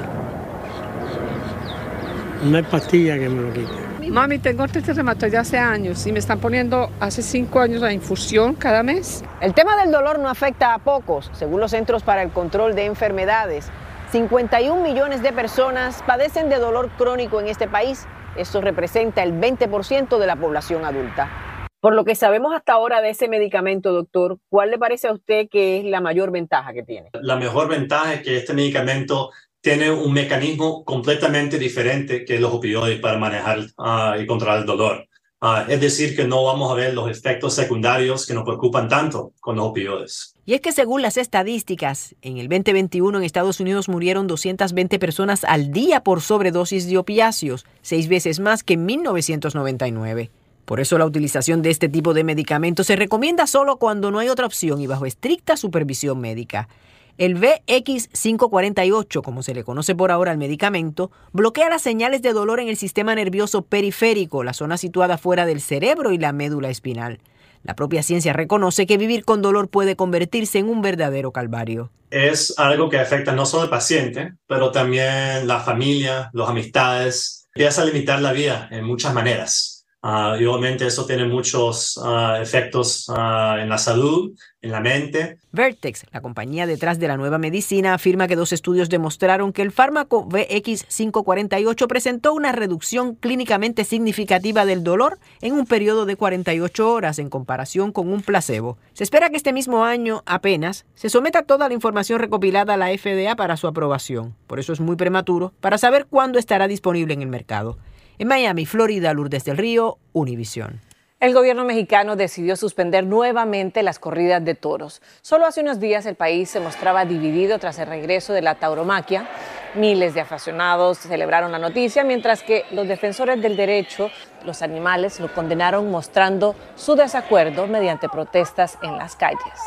No 2.45 2.55
hay 2.55 2.63
pastilla 2.63 3.19
que 3.19 3.27
me 3.27 3.41
lo 3.41 3.53
quite. 3.53 4.09
Mami, 4.09 4.39
tengo 4.39 4.63
artritis 4.63 4.95
reumatoide 4.95 5.37
hace 5.37 5.57
años 5.57 6.07
y 6.07 6.13
me 6.13 6.19
están 6.19 6.39
poniendo 6.39 6.89
hace 7.01 7.21
cinco 7.21 7.59
años 7.59 7.81
la 7.81 7.91
infusión 7.91 8.55
cada 8.55 8.81
mes. 8.81 9.25
El 9.41 9.53
tema 9.53 9.75
del 9.75 9.91
dolor 9.91 10.19
no 10.19 10.29
afecta 10.29 10.73
a 10.73 10.79
pocos. 10.79 11.29
Según 11.33 11.59
los 11.59 11.71
Centros 11.71 12.01
para 12.03 12.23
el 12.23 12.31
Control 12.31 12.75
de 12.75 12.85
Enfermedades, 12.85 13.69
51 14.13 14.81
millones 14.81 15.21
de 15.21 15.33
personas 15.33 16.01
padecen 16.07 16.47
de 16.47 16.59
dolor 16.59 16.89
crónico 16.97 17.41
en 17.41 17.47
este 17.47 17.67
país. 17.67 18.05
Esto 18.37 18.61
representa 18.61 19.21
el 19.21 19.33
20% 19.33 20.17
de 20.17 20.27
la 20.27 20.37
población 20.37 20.85
adulta. 20.85 21.48
Por 21.81 21.95
lo 21.95 22.03
que 22.03 22.15
sabemos 22.15 22.53
hasta 22.53 22.73
ahora 22.73 23.01
de 23.01 23.11
ese 23.11 23.29
medicamento, 23.29 23.93
doctor, 23.93 24.37
¿cuál 24.49 24.71
le 24.71 24.77
parece 24.77 25.07
a 25.07 25.13
usted 25.13 25.47
que 25.49 25.79
es 25.79 25.85
la 25.85 26.01
mayor 26.01 26.29
ventaja 26.29 26.73
que 26.73 26.83
tiene? 26.83 27.09
La 27.21 27.37
mejor 27.37 27.69
ventaja 27.69 28.15
es 28.15 28.21
que 28.21 28.35
este 28.35 28.53
medicamento 28.53 29.31
tiene 29.61 29.89
un 29.89 30.11
mecanismo 30.11 30.83
completamente 30.83 31.57
diferente 31.57 32.25
que 32.25 32.37
los 32.37 32.53
opioides 32.53 32.99
para 32.99 33.17
manejar 33.17 33.59
uh, 33.77 34.19
y 34.19 34.25
controlar 34.25 34.59
el 34.59 34.65
dolor. 34.65 35.07
Uh, 35.41 35.69
es 35.69 35.79
decir, 35.79 36.17
que 36.17 36.25
no 36.25 36.43
vamos 36.43 36.69
a 36.69 36.75
ver 36.75 36.93
los 36.93 37.09
efectos 37.09 37.53
secundarios 37.53 38.27
que 38.27 38.33
nos 38.33 38.43
preocupan 38.43 38.89
tanto 38.89 39.31
con 39.39 39.55
los 39.55 39.67
opioides. 39.67 40.35
Y 40.45 40.55
es 40.55 40.59
que 40.59 40.73
según 40.73 41.01
las 41.01 41.15
estadísticas, 41.15 42.13
en 42.21 42.39
el 42.39 42.49
2021 42.49 43.19
en 43.19 43.23
Estados 43.23 43.61
Unidos 43.61 43.87
murieron 43.87 44.27
220 44.27 44.99
personas 44.99 45.45
al 45.45 45.71
día 45.71 46.03
por 46.03 46.19
sobredosis 46.19 46.89
de 46.89 46.97
opiáceos, 46.97 47.65
seis 47.81 48.09
veces 48.09 48.41
más 48.41 48.63
que 48.63 48.73
en 48.73 48.85
1999. 48.85 50.29
Por 50.69 50.79
eso 50.79 50.99
la 50.99 51.05
utilización 51.07 51.63
de 51.63 51.71
este 51.71 51.89
tipo 51.89 52.13
de 52.13 52.23
medicamentos 52.23 52.85
se 52.85 52.95
recomienda 52.95 53.47
solo 53.47 53.77
cuando 53.77 54.11
no 54.11 54.19
hay 54.19 54.29
otra 54.29 54.45
opción 54.45 54.79
y 54.79 54.85
bajo 54.85 55.07
estricta 55.07 55.57
supervisión 55.57 56.21
médica. 56.21 56.69
El 57.17 57.41
VX548, 57.41 59.23
como 59.23 59.41
se 59.41 59.55
le 59.55 59.63
conoce 59.63 59.95
por 59.95 60.11
ahora 60.11 60.29
al 60.29 60.37
medicamento, 60.37 61.09
bloquea 61.31 61.71
las 61.71 61.81
señales 61.81 62.21
de 62.21 62.33
dolor 62.33 62.59
en 62.59 62.67
el 62.67 62.77
sistema 62.77 63.15
nervioso 63.15 63.63
periférico, 63.63 64.43
la 64.43 64.53
zona 64.53 64.77
situada 64.77 65.17
fuera 65.17 65.47
del 65.47 65.59
cerebro 65.59 66.11
y 66.11 66.19
la 66.19 66.33
médula 66.33 66.69
espinal. 66.69 67.17
La 67.63 67.75
propia 67.75 68.03
ciencia 68.03 68.33
reconoce 68.33 68.85
que 68.85 68.99
vivir 68.99 69.25
con 69.25 69.41
dolor 69.41 69.69
puede 69.69 69.95
convertirse 69.95 70.59
en 70.59 70.69
un 70.69 70.83
verdadero 70.83 71.31
calvario. 71.31 71.89
Es 72.11 72.53
algo 72.59 72.89
que 72.89 72.99
afecta 72.99 73.31
no 73.31 73.47
solo 73.47 73.63
al 73.63 73.69
paciente, 73.71 74.35
pero 74.45 74.69
también 74.69 75.47
la 75.47 75.61
familia, 75.61 76.29
las 76.31 76.49
amistades. 76.49 77.49
Empieza 77.55 77.81
a 77.81 77.85
limitar 77.85 78.21
la 78.21 78.33
vida 78.33 78.67
en 78.69 78.85
muchas 78.85 79.15
maneras. 79.15 79.78
Uh, 80.01 80.39
y 80.39 80.45
obviamente 80.45 80.85
eso 80.85 81.05
tiene 81.05 81.25
muchos 81.25 81.97
uh, 81.97 82.41
efectos 82.41 83.09
uh, 83.09 83.57
en 83.59 83.67
la 83.67 83.77
salud, 83.77 84.31
en 84.61 84.71
la 84.71 84.79
mente. 84.79 85.39
Vertex, 85.51 86.05
la 86.11 86.21
compañía 86.21 86.65
detrás 86.65 86.99
de 86.99 87.09
la 87.09 87.17
nueva 87.17 87.37
medicina, 87.37 87.93
afirma 87.93 88.29
que 88.29 88.37
dos 88.37 88.53
estudios 88.53 88.87
demostraron 88.87 89.51
que 89.51 89.61
el 89.61 89.73
fármaco 89.73 90.25
VX548 90.29 91.87
presentó 91.87 92.33
una 92.33 92.53
reducción 92.53 93.15
clínicamente 93.15 93.83
significativa 93.83 94.65
del 94.65 94.85
dolor 94.85 95.19
en 95.41 95.53
un 95.53 95.65
periodo 95.65 96.05
de 96.05 96.15
48 96.15 96.89
horas 96.89 97.19
en 97.19 97.29
comparación 97.29 97.91
con 97.91 98.09
un 98.09 98.21
placebo. 98.21 98.77
Se 98.93 99.03
espera 99.03 99.29
que 99.29 99.35
este 99.35 99.51
mismo 99.51 99.83
año 99.83 100.23
apenas 100.25 100.85
se 100.95 101.09
someta 101.09 101.43
toda 101.43 101.67
la 101.67 101.73
información 101.73 102.19
recopilada 102.19 102.75
a 102.75 102.77
la 102.77 102.97
FDA 102.97 103.35
para 103.35 103.57
su 103.57 103.67
aprobación. 103.67 104.33
Por 104.47 104.59
eso 104.59 104.71
es 104.71 104.79
muy 104.79 104.95
prematuro 104.95 105.51
para 105.59 105.77
saber 105.77 106.05
cuándo 106.05 106.39
estará 106.39 106.69
disponible 106.69 107.13
en 107.13 107.21
el 107.21 107.27
mercado. 107.27 107.77
En 108.19 108.27
Miami, 108.27 108.65
Florida, 108.65 109.13
Lourdes 109.13 109.45
del 109.45 109.55
Río, 109.55 109.97
Univisión. 110.11 110.81
El 111.21 111.33
gobierno 111.33 111.63
mexicano 111.63 112.17
decidió 112.17 112.57
suspender 112.57 113.05
nuevamente 113.05 113.81
las 113.81 113.97
corridas 113.97 114.43
de 114.43 114.55
toros. 114.55 115.01
Solo 115.21 115.45
hace 115.45 115.61
unos 115.61 115.79
días 115.79 116.05
el 116.05 116.15
país 116.15 116.49
se 116.49 116.59
mostraba 116.59 117.05
dividido 117.05 117.59
tras 117.59 117.79
el 117.79 117.87
regreso 117.87 118.33
de 118.33 118.41
la 118.41 118.55
tauromaquia. 118.55 119.25
Miles 119.73 120.15
de 120.15 120.19
aficionados 120.19 120.97
celebraron 120.97 121.53
la 121.53 121.59
noticia, 121.59 122.03
mientras 122.03 122.43
que 122.43 122.65
los 122.73 122.89
defensores 122.89 123.41
del 123.41 123.55
derecho, 123.55 124.09
los 124.45 124.61
animales, 124.61 125.21
lo 125.21 125.33
condenaron 125.33 125.89
mostrando 125.89 126.55
su 126.75 126.95
desacuerdo 126.95 127.67
mediante 127.67 128.09
protestas 128.09 128.77
en 128.81 128.97
las 128.97 129.15
calles. 129.15 129.59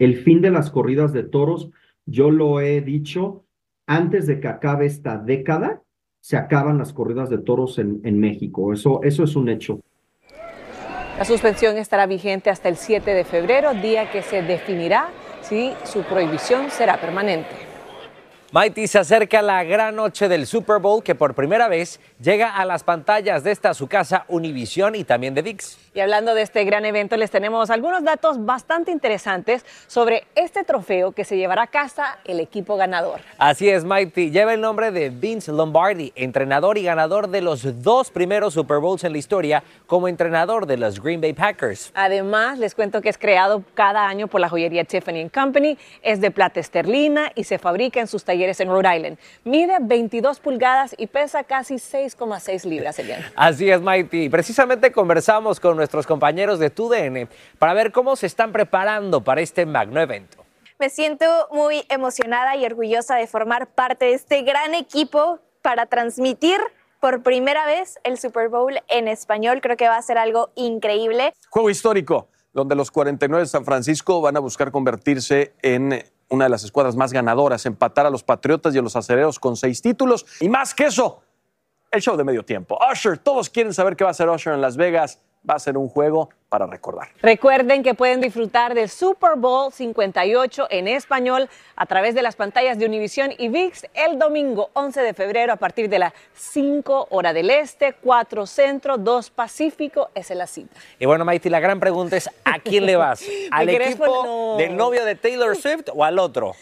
El 0.00 0.16
fin 0.16 0.40
de 0.40 0.50
las 0.50 0.70
corridas 0.72 1.12
de 1.12 1.22
toros, 1.22 1.70
yo 2.04 2.32
lo 2.32 2.60
he 2.60 2.80
dicho 2.80 3.44
antes 3.86 4.26
de 4.26 4.40
que 4.40 4.48
acabe 4.48 4.86
esta 4.86 5.18
década, 5.18 5.83
se 6.24 6.38
acaban 6.38 6.78
las 6.78 6.94
corridas 6.94 7.28
de 7.28 7.36
toros 7.36 7.78
en, 7.78 8.00
en 8.02 8.18
México. 8.18 8.72
Eso, 8.72 9.00
eso 9.02 9.24
es 9.24 9.36
un 9.36 9.50
hecho. 9.50 9.80
La 11.18 11.24
suspensión 11.26 11.76
estará 11.76 12.06
vigente 12.06 12.48
hasta 12.48 12.70
el 12.70 12.78
7 12.78 13.12
de 13.12 13.24
febrero, 13.24 13.74
día 13.74 14.10
que 14.10 14.22
se 14.22 14.40
definirá 14.40 15.10
si 15.42 15.74
su 15.84 16.02
prohibición 16.02 16.70
será 16.70 16.98
permanente. 16.98 17.50
Mighty 18.52 18.86
se 18.86 19.00
acerca 19.00 19.42
la 19.42 19.64
gran 19.64 19.96
noche 19.96 20.26
del 20.26 20.46
Super 20.46 20.78
Bowl 20.78 21.02
que 21.02 21.14
por 21.14 21.34
primera 21.34 21.68
vez 21.68 22.00
llega 22.18 22.56
a 22.56 22.64
las 22.64 22.84
pantallas 22.84 23.44
de 23.44 23.50
esta 23.50 23.74
su 23.74 23.86
casa 23.86 24.24
Univision 24.28 24.94
y 24.94 25.04
también 25.04 25.34
de 25.34 25.42
VIX. 25.42 25.78
Y 25.96 26.00
hablando 26.00 26.34
de 26.34 26.42
este 26.42 26.64
gran 26.64 26.84
evento, 26.84 27.16
les 27.16 27.30
tenemos 27.30 27.70
algunos 27.70 28.02
datos 28.02 28.44
bastante 28.44 28.90
interesantes 28.90 29.64
sobre 29.86 30.26
este 30.34 30.64
trofeo 30.64 31.12
que 31.12 31.24
se 31.24 31.36
llevará 31.36 31.62
a 31.62 31.66
casa 31.68 32.18
el 32.24 32.40
equipo 32.40 32.76
ganador. 32.76 33.20
Así 33.38 33.70
es, 33.70 33.84
Mighty. 33.84 34.32
Lleva 34.32 34.54
el 34.54 34.60
nombre 34.60 34.90
de 34.90 35.10
Vince 35.10 35.52
Lombardi, 35.52 36.12
entrenador 36.16 36.78
y 36.78 36.82
ganador 36.82 37.28
de 37.28 37.42
los 37.42 37.80
dos 37.80 38.10
primeros 38.10 38.54
Super 38.54 38.78
Bowls 38.78 39.04
en 39.04 39.12
la 39.12 39.18
historia 39.18 39.62
como 39.86 40.08
entrenador 40.08 40.66
de 40.66 40.78
los 40.78 41.00
Green 41.00 41.20
Bay 41.20 41.32
Packers. 41.32 41.92
Además, 41.94 42.58
les 42.58 42.74
cuento 42.74 43.00
que 43.00 43.08
es 43.08 43.16
creado 43.16 43.62
cada 43.74 44.08
año 44.08 44.26
por 44.26 44.40
la 44.40 44.48
joyería 44.48 44.82
Tiffany 44.82 45.30
Company, 45.30 45.78
es 46.02 46.20
de 46.20 46.32
plata 46.32 46.58
esterlina 46.58 47.30
y 47.36 47.44
se 47.44 47.58
fabrica 47.58 48.00
en 48.00 48.08
sus 48.08 48.24
talleres 48.24 48.58
en 48.58 48.68
Rhode 48.68 48.96
Island. 48.96 49.18
Mide 49.44 49.78
22 49.80 50.40
pulgadas 50.40 50.92
y 50.98 51.06
pesa 51.06 51.44
casi 51.44 51.76
6,6 51.76 52.64
libras, 52.64 52.98
Eliana. 52.98 53.30
Así 53.36 53.70
es, 53.70 53.80
Mighty. 53.80 54.28
Precisamente 54.28 54.90
conversamos 54.90 55.60
con 55.60 55.83
nuestros 55.84 56.06
compañeros 56.06 56.58
de 56.58 56.70
TUDN 56.70 57.28
para 57.58 57.74
ver 57.74 57.92
cómo 57.92 58.16
se 58.16 58.26
están 58.26 58.52
preparando 58.52 59.22
para 59.22 59.42
este 59.42 59.66
magno 59.66 60.00
evento. 60.00 60.42
Me 60.78 60.88
siento 60.88 61.26
muy 61.52 61.84
emocionada 61.90 62.56
y 62.56 62.64
orgullosa 62.64 63.16
de 63.16 63.26
formar 63.26 63.66
parte 63.66 64.06
de 64.06 64.14
este 64.14 64.40
gran 64.42 64.74
equipo 64.74 65.40
para 65.60 65.84
transmitir 65.84 66.58
por 67.00 67.22
primera 67.22 67.66
vez 67.66 67.98
el 68.02 68.16
Super 68.18 68.48
Bowl 68.48 68.72
en 68.88 69.08
español. 69.08 69.60
Creo 69.60 69.76
que 69.76 69.86
va 69.86 69.98
a 69.98 70.02
ser 70.02 70.16
algo 70.16 70.50
increíble. 70.54 71.34
Juego 71.50 71.68
histórico, 71.68 72.28
donde 72.54 72.74
los 72.74 72.90
49 72.90 73.42
de 73.42 73.48
San 73.48 73.66
Francisco 73.66 74.22
van 74.22 74.38
a 74.38 74.40
buscar 74.40 74.70
convertirse 74.70 75.52
en 75.60 76.02
una 76.30 76.46
de 76.46 76.50
las 76.50 76.64
escuadras 76.64 76.96
más 76.96 77.12
ganadoras, 77.12 77.66
empatar 77.66 78.06
a 78.06 78.10
los 78.10 78.22
Patriotas 78.24 78.74
y 78.74 78.78
a 78.78 78.82
los 78.82 78.96
Acereros 78.96 79.38
con 79.38 79.54
seis 79.54 79.82
títulos. 79.82 80.24
Y 80.40 80.48
más 80.48 80.74
que 80.74 80.86
eso, 80.86 81.20
el 81.90 82.00
show 82.00 82.16
de 82.16 82.24
medio 82.24 82.42
tiempo. 82.42 82.78
Usher, 82.90 83.18
todos 83.18 83.48
quieren 83.48 83.72
saber 83.72 83.96
qué 83.96 84.04
va 84.04 84.10
a 84.10 84.12
hacer 84.12 84.28
Usher 84.28 84.54
en 84.54 84.60
Las 84.60 84.76
Vegas. 84.76 85.20
Va 85.48 85.54
a 85.54 85.58
ser 85.58 85.76
un 85.76 85.88
juego 85.88 86.30
para 86.48 86.66
recordar. 86.66 87.08
Recuerden 87.20 87.82
que 87.82 87.94
pueden 87.94 88.20
disfrutar 88.20 88.74
del 88.74 88.88
Super 88.88 89.32
Bowl 89.36 89.72
58 89.72 90.68
en 90.70 90.88
español 90.88 91.48
a 91.76 91.84
través 91.86 92.14
de 92.14 92.22
las 92.22 92.36
pantallas 92.36 92.78
de 92.78 92.86
Univision 92.86 93.32
y 93.36 93.48
VIX 93.48 93.86
el 93.92 94.18
domingo 94.18 94.70
11 94.72 95.00
de 95.02 95.12
febrero 95.14 95.52
a 95.52 95.56
partir 95.56 95.88
de 95.90 95.98
las 95.98 96.12
5 96.34 97.08
hora 97.10 97.32
del 97.32 97.50
este, 97.50 97.94
4 98.00 98.46
centro, 98.46 98.96
2 98.96 99.30
pacífico. 99.30 100.10
Esa 100.14 100.32
es 100.34 100.38
la 100.38 100.46
cita. 100.46 100.74
Y 100.98 101.06
bueno, 101.06 101.24
Maiti, 101.24 101.50
la 101.50 101.60
gran 101.60 101.80
pregunta 101.80 102.16
es: 102.16 102.30
¿a 102.44 102.58
quién 102.60 102.86
le 102.86 102.96
vas? 102.96 103.22
¿Al 103.50 103.66
¿Me 103.66 103.72
querés 103.72 103.88
equipo 103.90 104.04
poner- 104.06 104.26
no. 104.26 104.56
del 104.56 104.76
novio 104.76 105.04
de 105.04 105.14
Taylor 105.16 105.56
Swift 105.56 105.88
o 105.92 106.04
al 106.04 106.18
otro? 106.18 106.52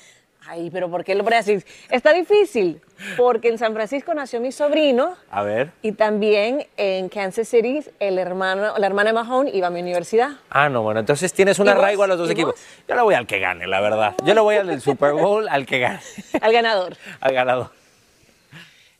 Ay, 0.53 0.69
pero 0.71 0.91
¿por 0.91 1.03
qué 1.03 1.15
lo 1.15 1.25
pones 1.25 1.38
así? 1.41 1.65
Está 1.88 2.12
difícil, 2.12 2.79
porque 3.17 3.49
en 3.49 3.57
San 3.57 3.73
Francisco 3.73 4.12
nació 4.12 4.38
mi 4.38 4.53
sobrino 4.53 5.15
A 5.31 5.43
ver. 5.43 5.71
y 5.81 5.93
también 5.93 6.67
en 6.77 7.09
Kansas 7.09 7.49
City 7.49 7.81
el 7.99 8.19
hermano, 8.19 8.75
la 8.77 8.87
hermana 8.87 9.09
de 9.11 9.15
Mahone 9.15 9.51
iba 9.55 9.69
a 9.69 9.71
mi 9.71 9.81
universidad. 9.81 10.33
Ah, 10.51 10.69
no, 10.69 10.83
bueno, 10.83 11.01
entonces 11.01 11.33
tienes 11.33 11.59
un 11.59 11.71
arraigo 11.71 12.03
a 12.03 12.07
los 12.07 12.19
dos 12.19 12.29
¿Y 12.29 12.33
equipos. 12.33 12.53
vos? 12.53 12.61
Yo 12.87 12.95
le 12.97 13.01
voy 13.01 13.15
al 13.15 13.27
que 13.27 13.38
gane, 13.38 13.67
la 13.67 13.81
verdad. 13.81 14.15
Yo 14.27 14.35
le 14.35 14.41
voy 14.43 14.57
al 14.57 14.67
del 14.67 14.83
Super 14.83 15.15
Bowl, 15.15 15.49
al 15.49 15.65
que 15.65 15.79
gane, 15.79 16.01
Al 16.43 16.53
ganador. 16.53 16.97
al 17.21 17.33
ganador. 17.33 17.71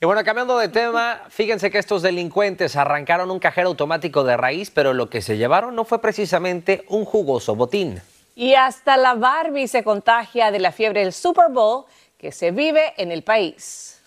Y 0.01 0.07
bueno, 0.07 0.25
cambiando 0.25 0.57
de 0.57 0.69
tema, 0.69 1.21
fíjense 1.29 1.71
que 1.71 1.77
estos 1.77 2.01
delincuentes 2.01 2.77
arrancaron 2.77 3.31
un 3.31 3.39
cajero 3.39 3.69
automático 3.69 4.25
de 4.25 4.39
raíz, 4.39 4.71
pero 4.71 4.95
lo 4.95 5.11
que 5.11 5.21
se 5.21 5.37
llevaron 5.37 5.75
no 5.77 5.85
fue 5.85 6.01
precisamente 6.01 6.83
un 6.89 7.05
jugoso 7.05 7.55
botín. 7.55 8.01
Y 8.35 8.55
hasta 8.55 8.97
la 8.97 9.15
Barbie 9.15 9.69
se 9.69 9.85
contagia 9.85 10.51
de 10.51 10.59
la 10.59 10.73
fiebre 10.73 11.01
del 11.01 11.13
Super 11.13 11.51
Bowl 11.51 11.85
que 12.17 12.33
se 12.33 12.51
vive 12.51 12.95
en 12.97 13.11
el 13.13 13.23
país. 13.23 14.02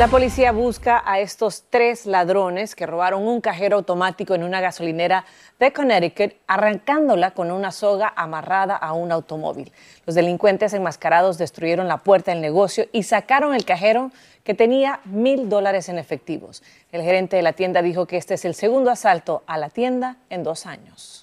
La 0.00 0.08
policía 0.08 0.50
busca 0.50 1.02
a 1.04 1.20
estos 1.20 1.64
tres 1.68 2.06
ladrones 2.06 2.74
que 2.74 2.86
robaron 2.86 3.28
un 3.28 3.42
cajero 3.42 3.76
automático 3.76 4.34
en 4.34 4.44
una 4.44 4.62
gasolinera 4.62 5.26
de 5.58 5.74
Connecticut, 5.74 6.36
arrancándola 6.46 7.32
con 7.32 7.50
una 7.50 7.70
soga 7.70 8.10
amarrada 8.16 8.76
a 8.76 8.94
un 8.94 9.12
automóvil. 9.12 9.70
Los 10.06 10.14
delincuentes 10.14 10.72
enmascarados 10.72 11.36
destruyeron 11.36 11.86
la 11.86 11.98
puerta 11.98 12.30
del 12.30 12.40
negocio 12.40 12.86
y 12.92 13.02
sacaron 13.02 13.54
el 13.54 13.66
cajero 13.66 14.10
que 14.42 14.54
tenía 14.54 15.00
mil 15.04 15.50
dólares 15.50 15.90
en 15.90 15.98
efectivos. 15.98 16.62
El 16.92 17.02
gerente 17.02 17.36
de 17.36 17.42
la 17.42 17.52
tienda 17.52 17.82
dijo 17.82 18.06
que 18.06 18.16
este 18.16 18.32
es 18.32 18.46
el 18.46 18.54
segundo 18.54 18.90
asalto 18.90 19.42
a 19.46 19.58
la 19.58 19.68
tienda 19.68 20.16
en 20.30 20.44
dos 20.44 20.64
años. 20.64 21.20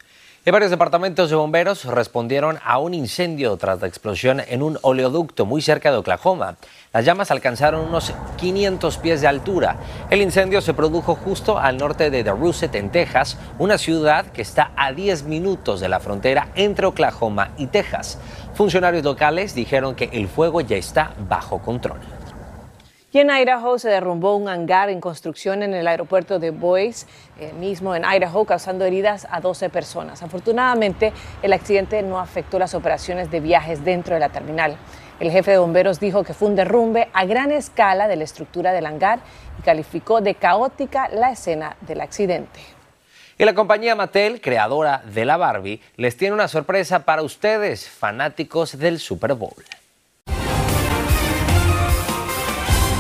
Varios 0.52 0.72
departamentos 0.72 1.30
de 1.30 1.36
bomberos 1.36 1.84
respondieron 1.84 2.58
a 2.64 2.80
un 2.80 2.94
incendio 2.94 3.58
tras 3.58 3.82
la 3.82 3.88
explosión 3.88 4.42
en 4.48 4.64
un 4.64 4.80
oleoducto 4.82 5.46
muy 5.46 5.62
cerca 5.62 5.92
de 5.92 5.98
Oklahoma. 5.98 6.56
Las 6.94 7.04
llamas 7.04 7.32
alcanzaron 7.32 7.86
unos 7.86 8.14
500 8.38 8.98
pies 8.98 9.20
de 9.20 9.28
altura. 9.28 9.76
El 10.10 10.22
incendio 10.22 10.62
se 10.62 10.74
produjo 10.74 11.16
justo 11.16 11.60
al 11.60 11.78
norte 11.78 12.10
de 12.10 12.24
Darusset, 12.24 12.74
en 12.76 12.92
Texas, 12.92 13.38
una 13.60 13.78
ciudad 13.78 14.28
que 14.28 14.42
está 14.42 14.72
a 14.78 14.94
10 14.94 15.24
minutos 15.24 15.82
de 15.82 15.90
la 15.90 16.00
frontera 16.00 16.48
entre 16.56 16.86
Oklahoma 16.86 17.52
y 17.58 17.68
Texas. 17.68 18.18
Funcionarios 18.54 19.04
locales 19.04 19.54
dijeron 19.54 19.96
que 19.96 20.10
el 20.14 20.30
fuego 20.30 20.62
ya 20.62 20.78
está 20.78 21.12
bajo 21.28 21.60
control. 21.62 22.00
Y 23.18 23.20
en 23.20 23.32
Idaho 23.32 23.80
se 23.80 23.90
derrumbó 23.90 24.36
un 24.36 24.48
hangar 24.48 24.92
en 24.92 25.02
construcción 25.02 25.64
en 25.64 25.74
el 25.74 25.88
aeropuerto 25.88 26.38
de 26.38 26.52
Boise, 26.52 27.08
eh, 27.40 27.52
mismo 27.54 27.96
en 27.96 28.06
Idaho, 28.06 28.46
causando 28.46 28.86
heridas 28.86 29.26
a 29.32 29.42
12 29.42 29.72
personas. 29.72 30.22
Afortunadamente, 30.22 31.12
el 31.42 31.52
accidente 31.52 32.04
no 32.04 32.20
afectó 32.20 32.60
las 32.60 32.76
operaciones 32.76 33.32
de 33.32 33.40
viajes 33.40 33.84
dentro 33.84 34.14
de 34.14 34.20
la 34.20 34.30
terminal. 34.30 34.78
El 35.20 35.32
jefe 35.32 35.50
de 35.50 35.58
bomberos 35.58 36.00
dijo 36.00 36.24
que 36.24 36.36
fue 36.36 36.48
un 36.48 36.56
derrumbe 36.56 37.10
a 37.12 37.26
gran 37.26 37.52
escala 37.52 38.08
de 38.08 38.18
la 38.18 38.24
estructura 38.24 38.72
del 38.72 38.86
hangar 38.86 39.18
y 39.58 39.64
calificó 39.64 40.22
de 40.22 40.36
caótica 40.36 41.10
la 41.10 41.32
escena 41.32 41.76
del 41.82 42.02
accidente. 42.02 42.60
Y 43.40 43.46
la 43.46 43.56
compañía 43.56 43.96
Mattel, 43.96 44.42
creadora 44.42 45.02
de 45.12 45.26
la 45.26 45.38
Barbie, 45.38 45.82
les 45.96 46.18
tiene 46.18 46.36
una 46.36 46.48
sorpresa 46.48 47.00
para 47.00 47.24
ustedes, 47.24 47.90
fanáticos 47.90 48.78
del 48.78 49.00
Super 49.00 49.34
Bowl. 49.34 49.56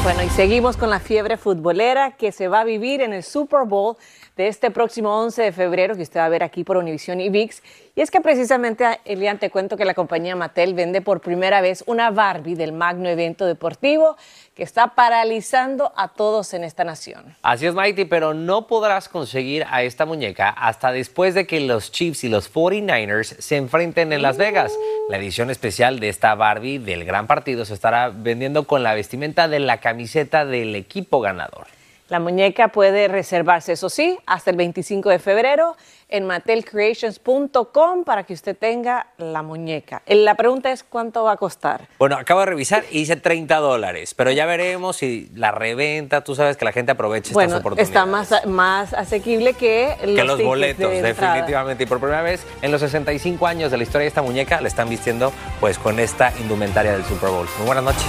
Bueno, 0.08 0.24
y 0.24 0.30
seguimos 0.30 0.78
con 0.78 0.90
la 0.90 1.02
fiebre 1.02 1.36
futbolera 1.36 2.12
que 2.12 2.32
se 2.32 2.48
va 2.48 2.62
a 2.62 2.64
vivir 2.64 3.02
en 3.02 3.12
el 3.12 3.24
Super 3.24 3.66
Bowl 3.66 3.98
de 4.38 4.48
este 4.48 4.72
próximo 4.72 5.14
11 5.20 5.42
de 5.42 5.52
febrero, 5.52 5.98
que 5.98 6.04
usted 6.04 6.22
va 6.22 6.24
a 6.28 6.30
ver 6.30 6.44
aquí 6.44 6.64
por 6.64 6.78
Univision 6.78 7.20
y 7.20 7.28
VIX. 7.28 7.62
Y 7.94 8.00
es 8.00 8.10
que 8.10 8.22
precisamente, 8.22 8.86
Elian, 9.04 9.38
te 9.38 9.50
cuento 9.50 9.76
que 9.76 9.84
la 9.84 9.94
compañía 9.94 10.38
Mattel 10.38 10.76
vende 10.76 11.02
por 11.02 11.20
primera 11.20 11.60
vez 11.60 11.84
una 11.88 12.10
Barbie 12.10 12.56
del 12.56 12.72
magno 12.72 13.10
evento 13.10 13.46
deportivo 13.46 14.16
que 14.58 14.64
está 14.64 14.96
paralizando 14.96 15.94
a 15.96 16.08
todos 16.08 16.56
en 16.56 16.64
esta 16.64 16.84
nación. 16.84 17.36
Así 17.44 17.68
es, 17.68 17.76
Mighty, 17.76 18.06
pero 18.06 18.34
no 18.34 18.66
podrás 18.66 19.08
conseguir 19.08 19.64
a 19.70 19.84
esta 19.84 20.08
muñeca 20.08 20.50
hasta 20.50 20.92
después 20.92 21.36
de 21.36 21.46
que 21.46 21.60
los 21.60 21.92
Chiefs 21.92 22.24
y 22.24 22.30
los 22.30 22.52
49ers 22.52 23.40
se 23.40 23.56
enfrenten 23.56 24.12
en 24.14 24.24
Las 24.24 24.38
Vegas. 24.38 24.74
La 25.10 25.18
edición 25.18 25.52
especial 25.52 26.00
de 26.00 26.10
esta 26.10 26.34
Barbie 26.34 26.80
del 26.80 27.06
gran 27.06 27.28
partido 27.28 27.66
se 27.66 27.76
estará 27.76 28.10
vendiendo 28.10 28.64
con 28.64 28.82
la 28.82 28.96
vestimenta 28.96 29.48
de 29.48 29.60
la 29.60 29.78
camiseta 29.80 30.44
del 30.44 30.76
equipo 30.76 31.22
ganador. 31.22 31.68
La 32.10 32.20
muñeca 32.20 32.70
puede 32.70 33.08
reservarse, 33.08 33.74
eso 33.74 33.90
sí, 33.90 34.18
hasta 34.26 34.52
el 34.52 34.58
25 34.58 35.10
de 35.10 35.20
febrero 35.20 35.76
en 36.10 36.26
mattelcreations.com 36.26 38.04
para 38.06 38.24
que 38.24 38.34
usted 38.34 38.56
tenga 38.58 39.08
la 39.18 39.42
muñeca. 39.42 40.02
La 40.06 40.36
pregunta 40.36 40.72
es 40.72 40.84
cuánto 40.84 41.26
va 41.26 41.34
a 41.34 41.38
costar. 41.38 41.88
Bueno, 42.00 42.16
acabo 42.16 42.40
de 42.42 42.46
revisar 42.46 42.86
y 42.92 43.00
dice 43.00 43.18
30 43.18 43.58
dólares, 43.58 44.14
pero 44.14 44.32
ya 44.32 44.46
veremos 44.46 44.98
si 44.98 45.30
la 45.36 45.52
reventa, 45.52 46.24
tú 46.24 46.34
sabes 46.34 46.56
que 46.56 46.64
la 46.64 46.72
gente 46.72 46.94
aprovecha 46.94 47.34
Bueno, 47.34 47.48
estas 47.48 47.60
oportunidades. 47.60 47.90
está 47.90 48.06
más, 48.06 48.46
más 48.46 48.94
asequible 48.94 49.54
que 49.54 49.96
los, 50.06 50.16
que 50.16 50.24
los 50.24 50.42
boletos, 50.42 50.90
de 50.90 51.02
definitivamente. 51.02 51.84
Y 51.84 51.88
por 51.88 52.00
primera 52.00 52.22
vez 52.22 52.46
en 52.62 52.72
los 52.72 52.80
65 52.82 53.46
años 53.46 53.70
de 53.70 53.78
la 53.78 53.84
historia 53.84 54.04
de 54.04 54.10
esta 54.10 54.22
muñeca, 54.22 54.62
la 54.62 54.70
están 54.70 54.88
vistiendo 54.88 55.34
pues 55.60 55.78
con 55.78 56.00
esta 56.00 56.32
indumentaria 56.40 56.94
del 56.94 57.04
Super 57.04 57.30
Bowl. 57.30 57.48
Muy 57.58 57.66
buenas 57.66 57.84
noches. 57.84 58.06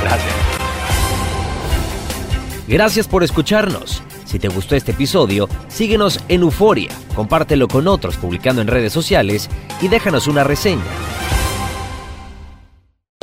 Gracias. 0.00 0.49
Gracias 2.70 3.08
por 3.08 3.24
escucharnos. 3.24 4.00
Si 4.24 4.38
te 4.38 4.46
gustó 4.46 4.76
este 4.76 4.92
episodio, 4.92 5.48
síguenos 5.66 6.20
en 6.28 6.42
Euforia, 6.42 6.90
compártelo 7.16 7.66
con 7.66 7.88
otros 7.88 8.16
publicando 8.16 8.62
en 8.62 8.68
redes 8.68 8.92
sociales 8.92 9.50
y 9.82 9.88
déjanos 9.88 10.28
una 10.28 10.44
reseña. 10.44 11.09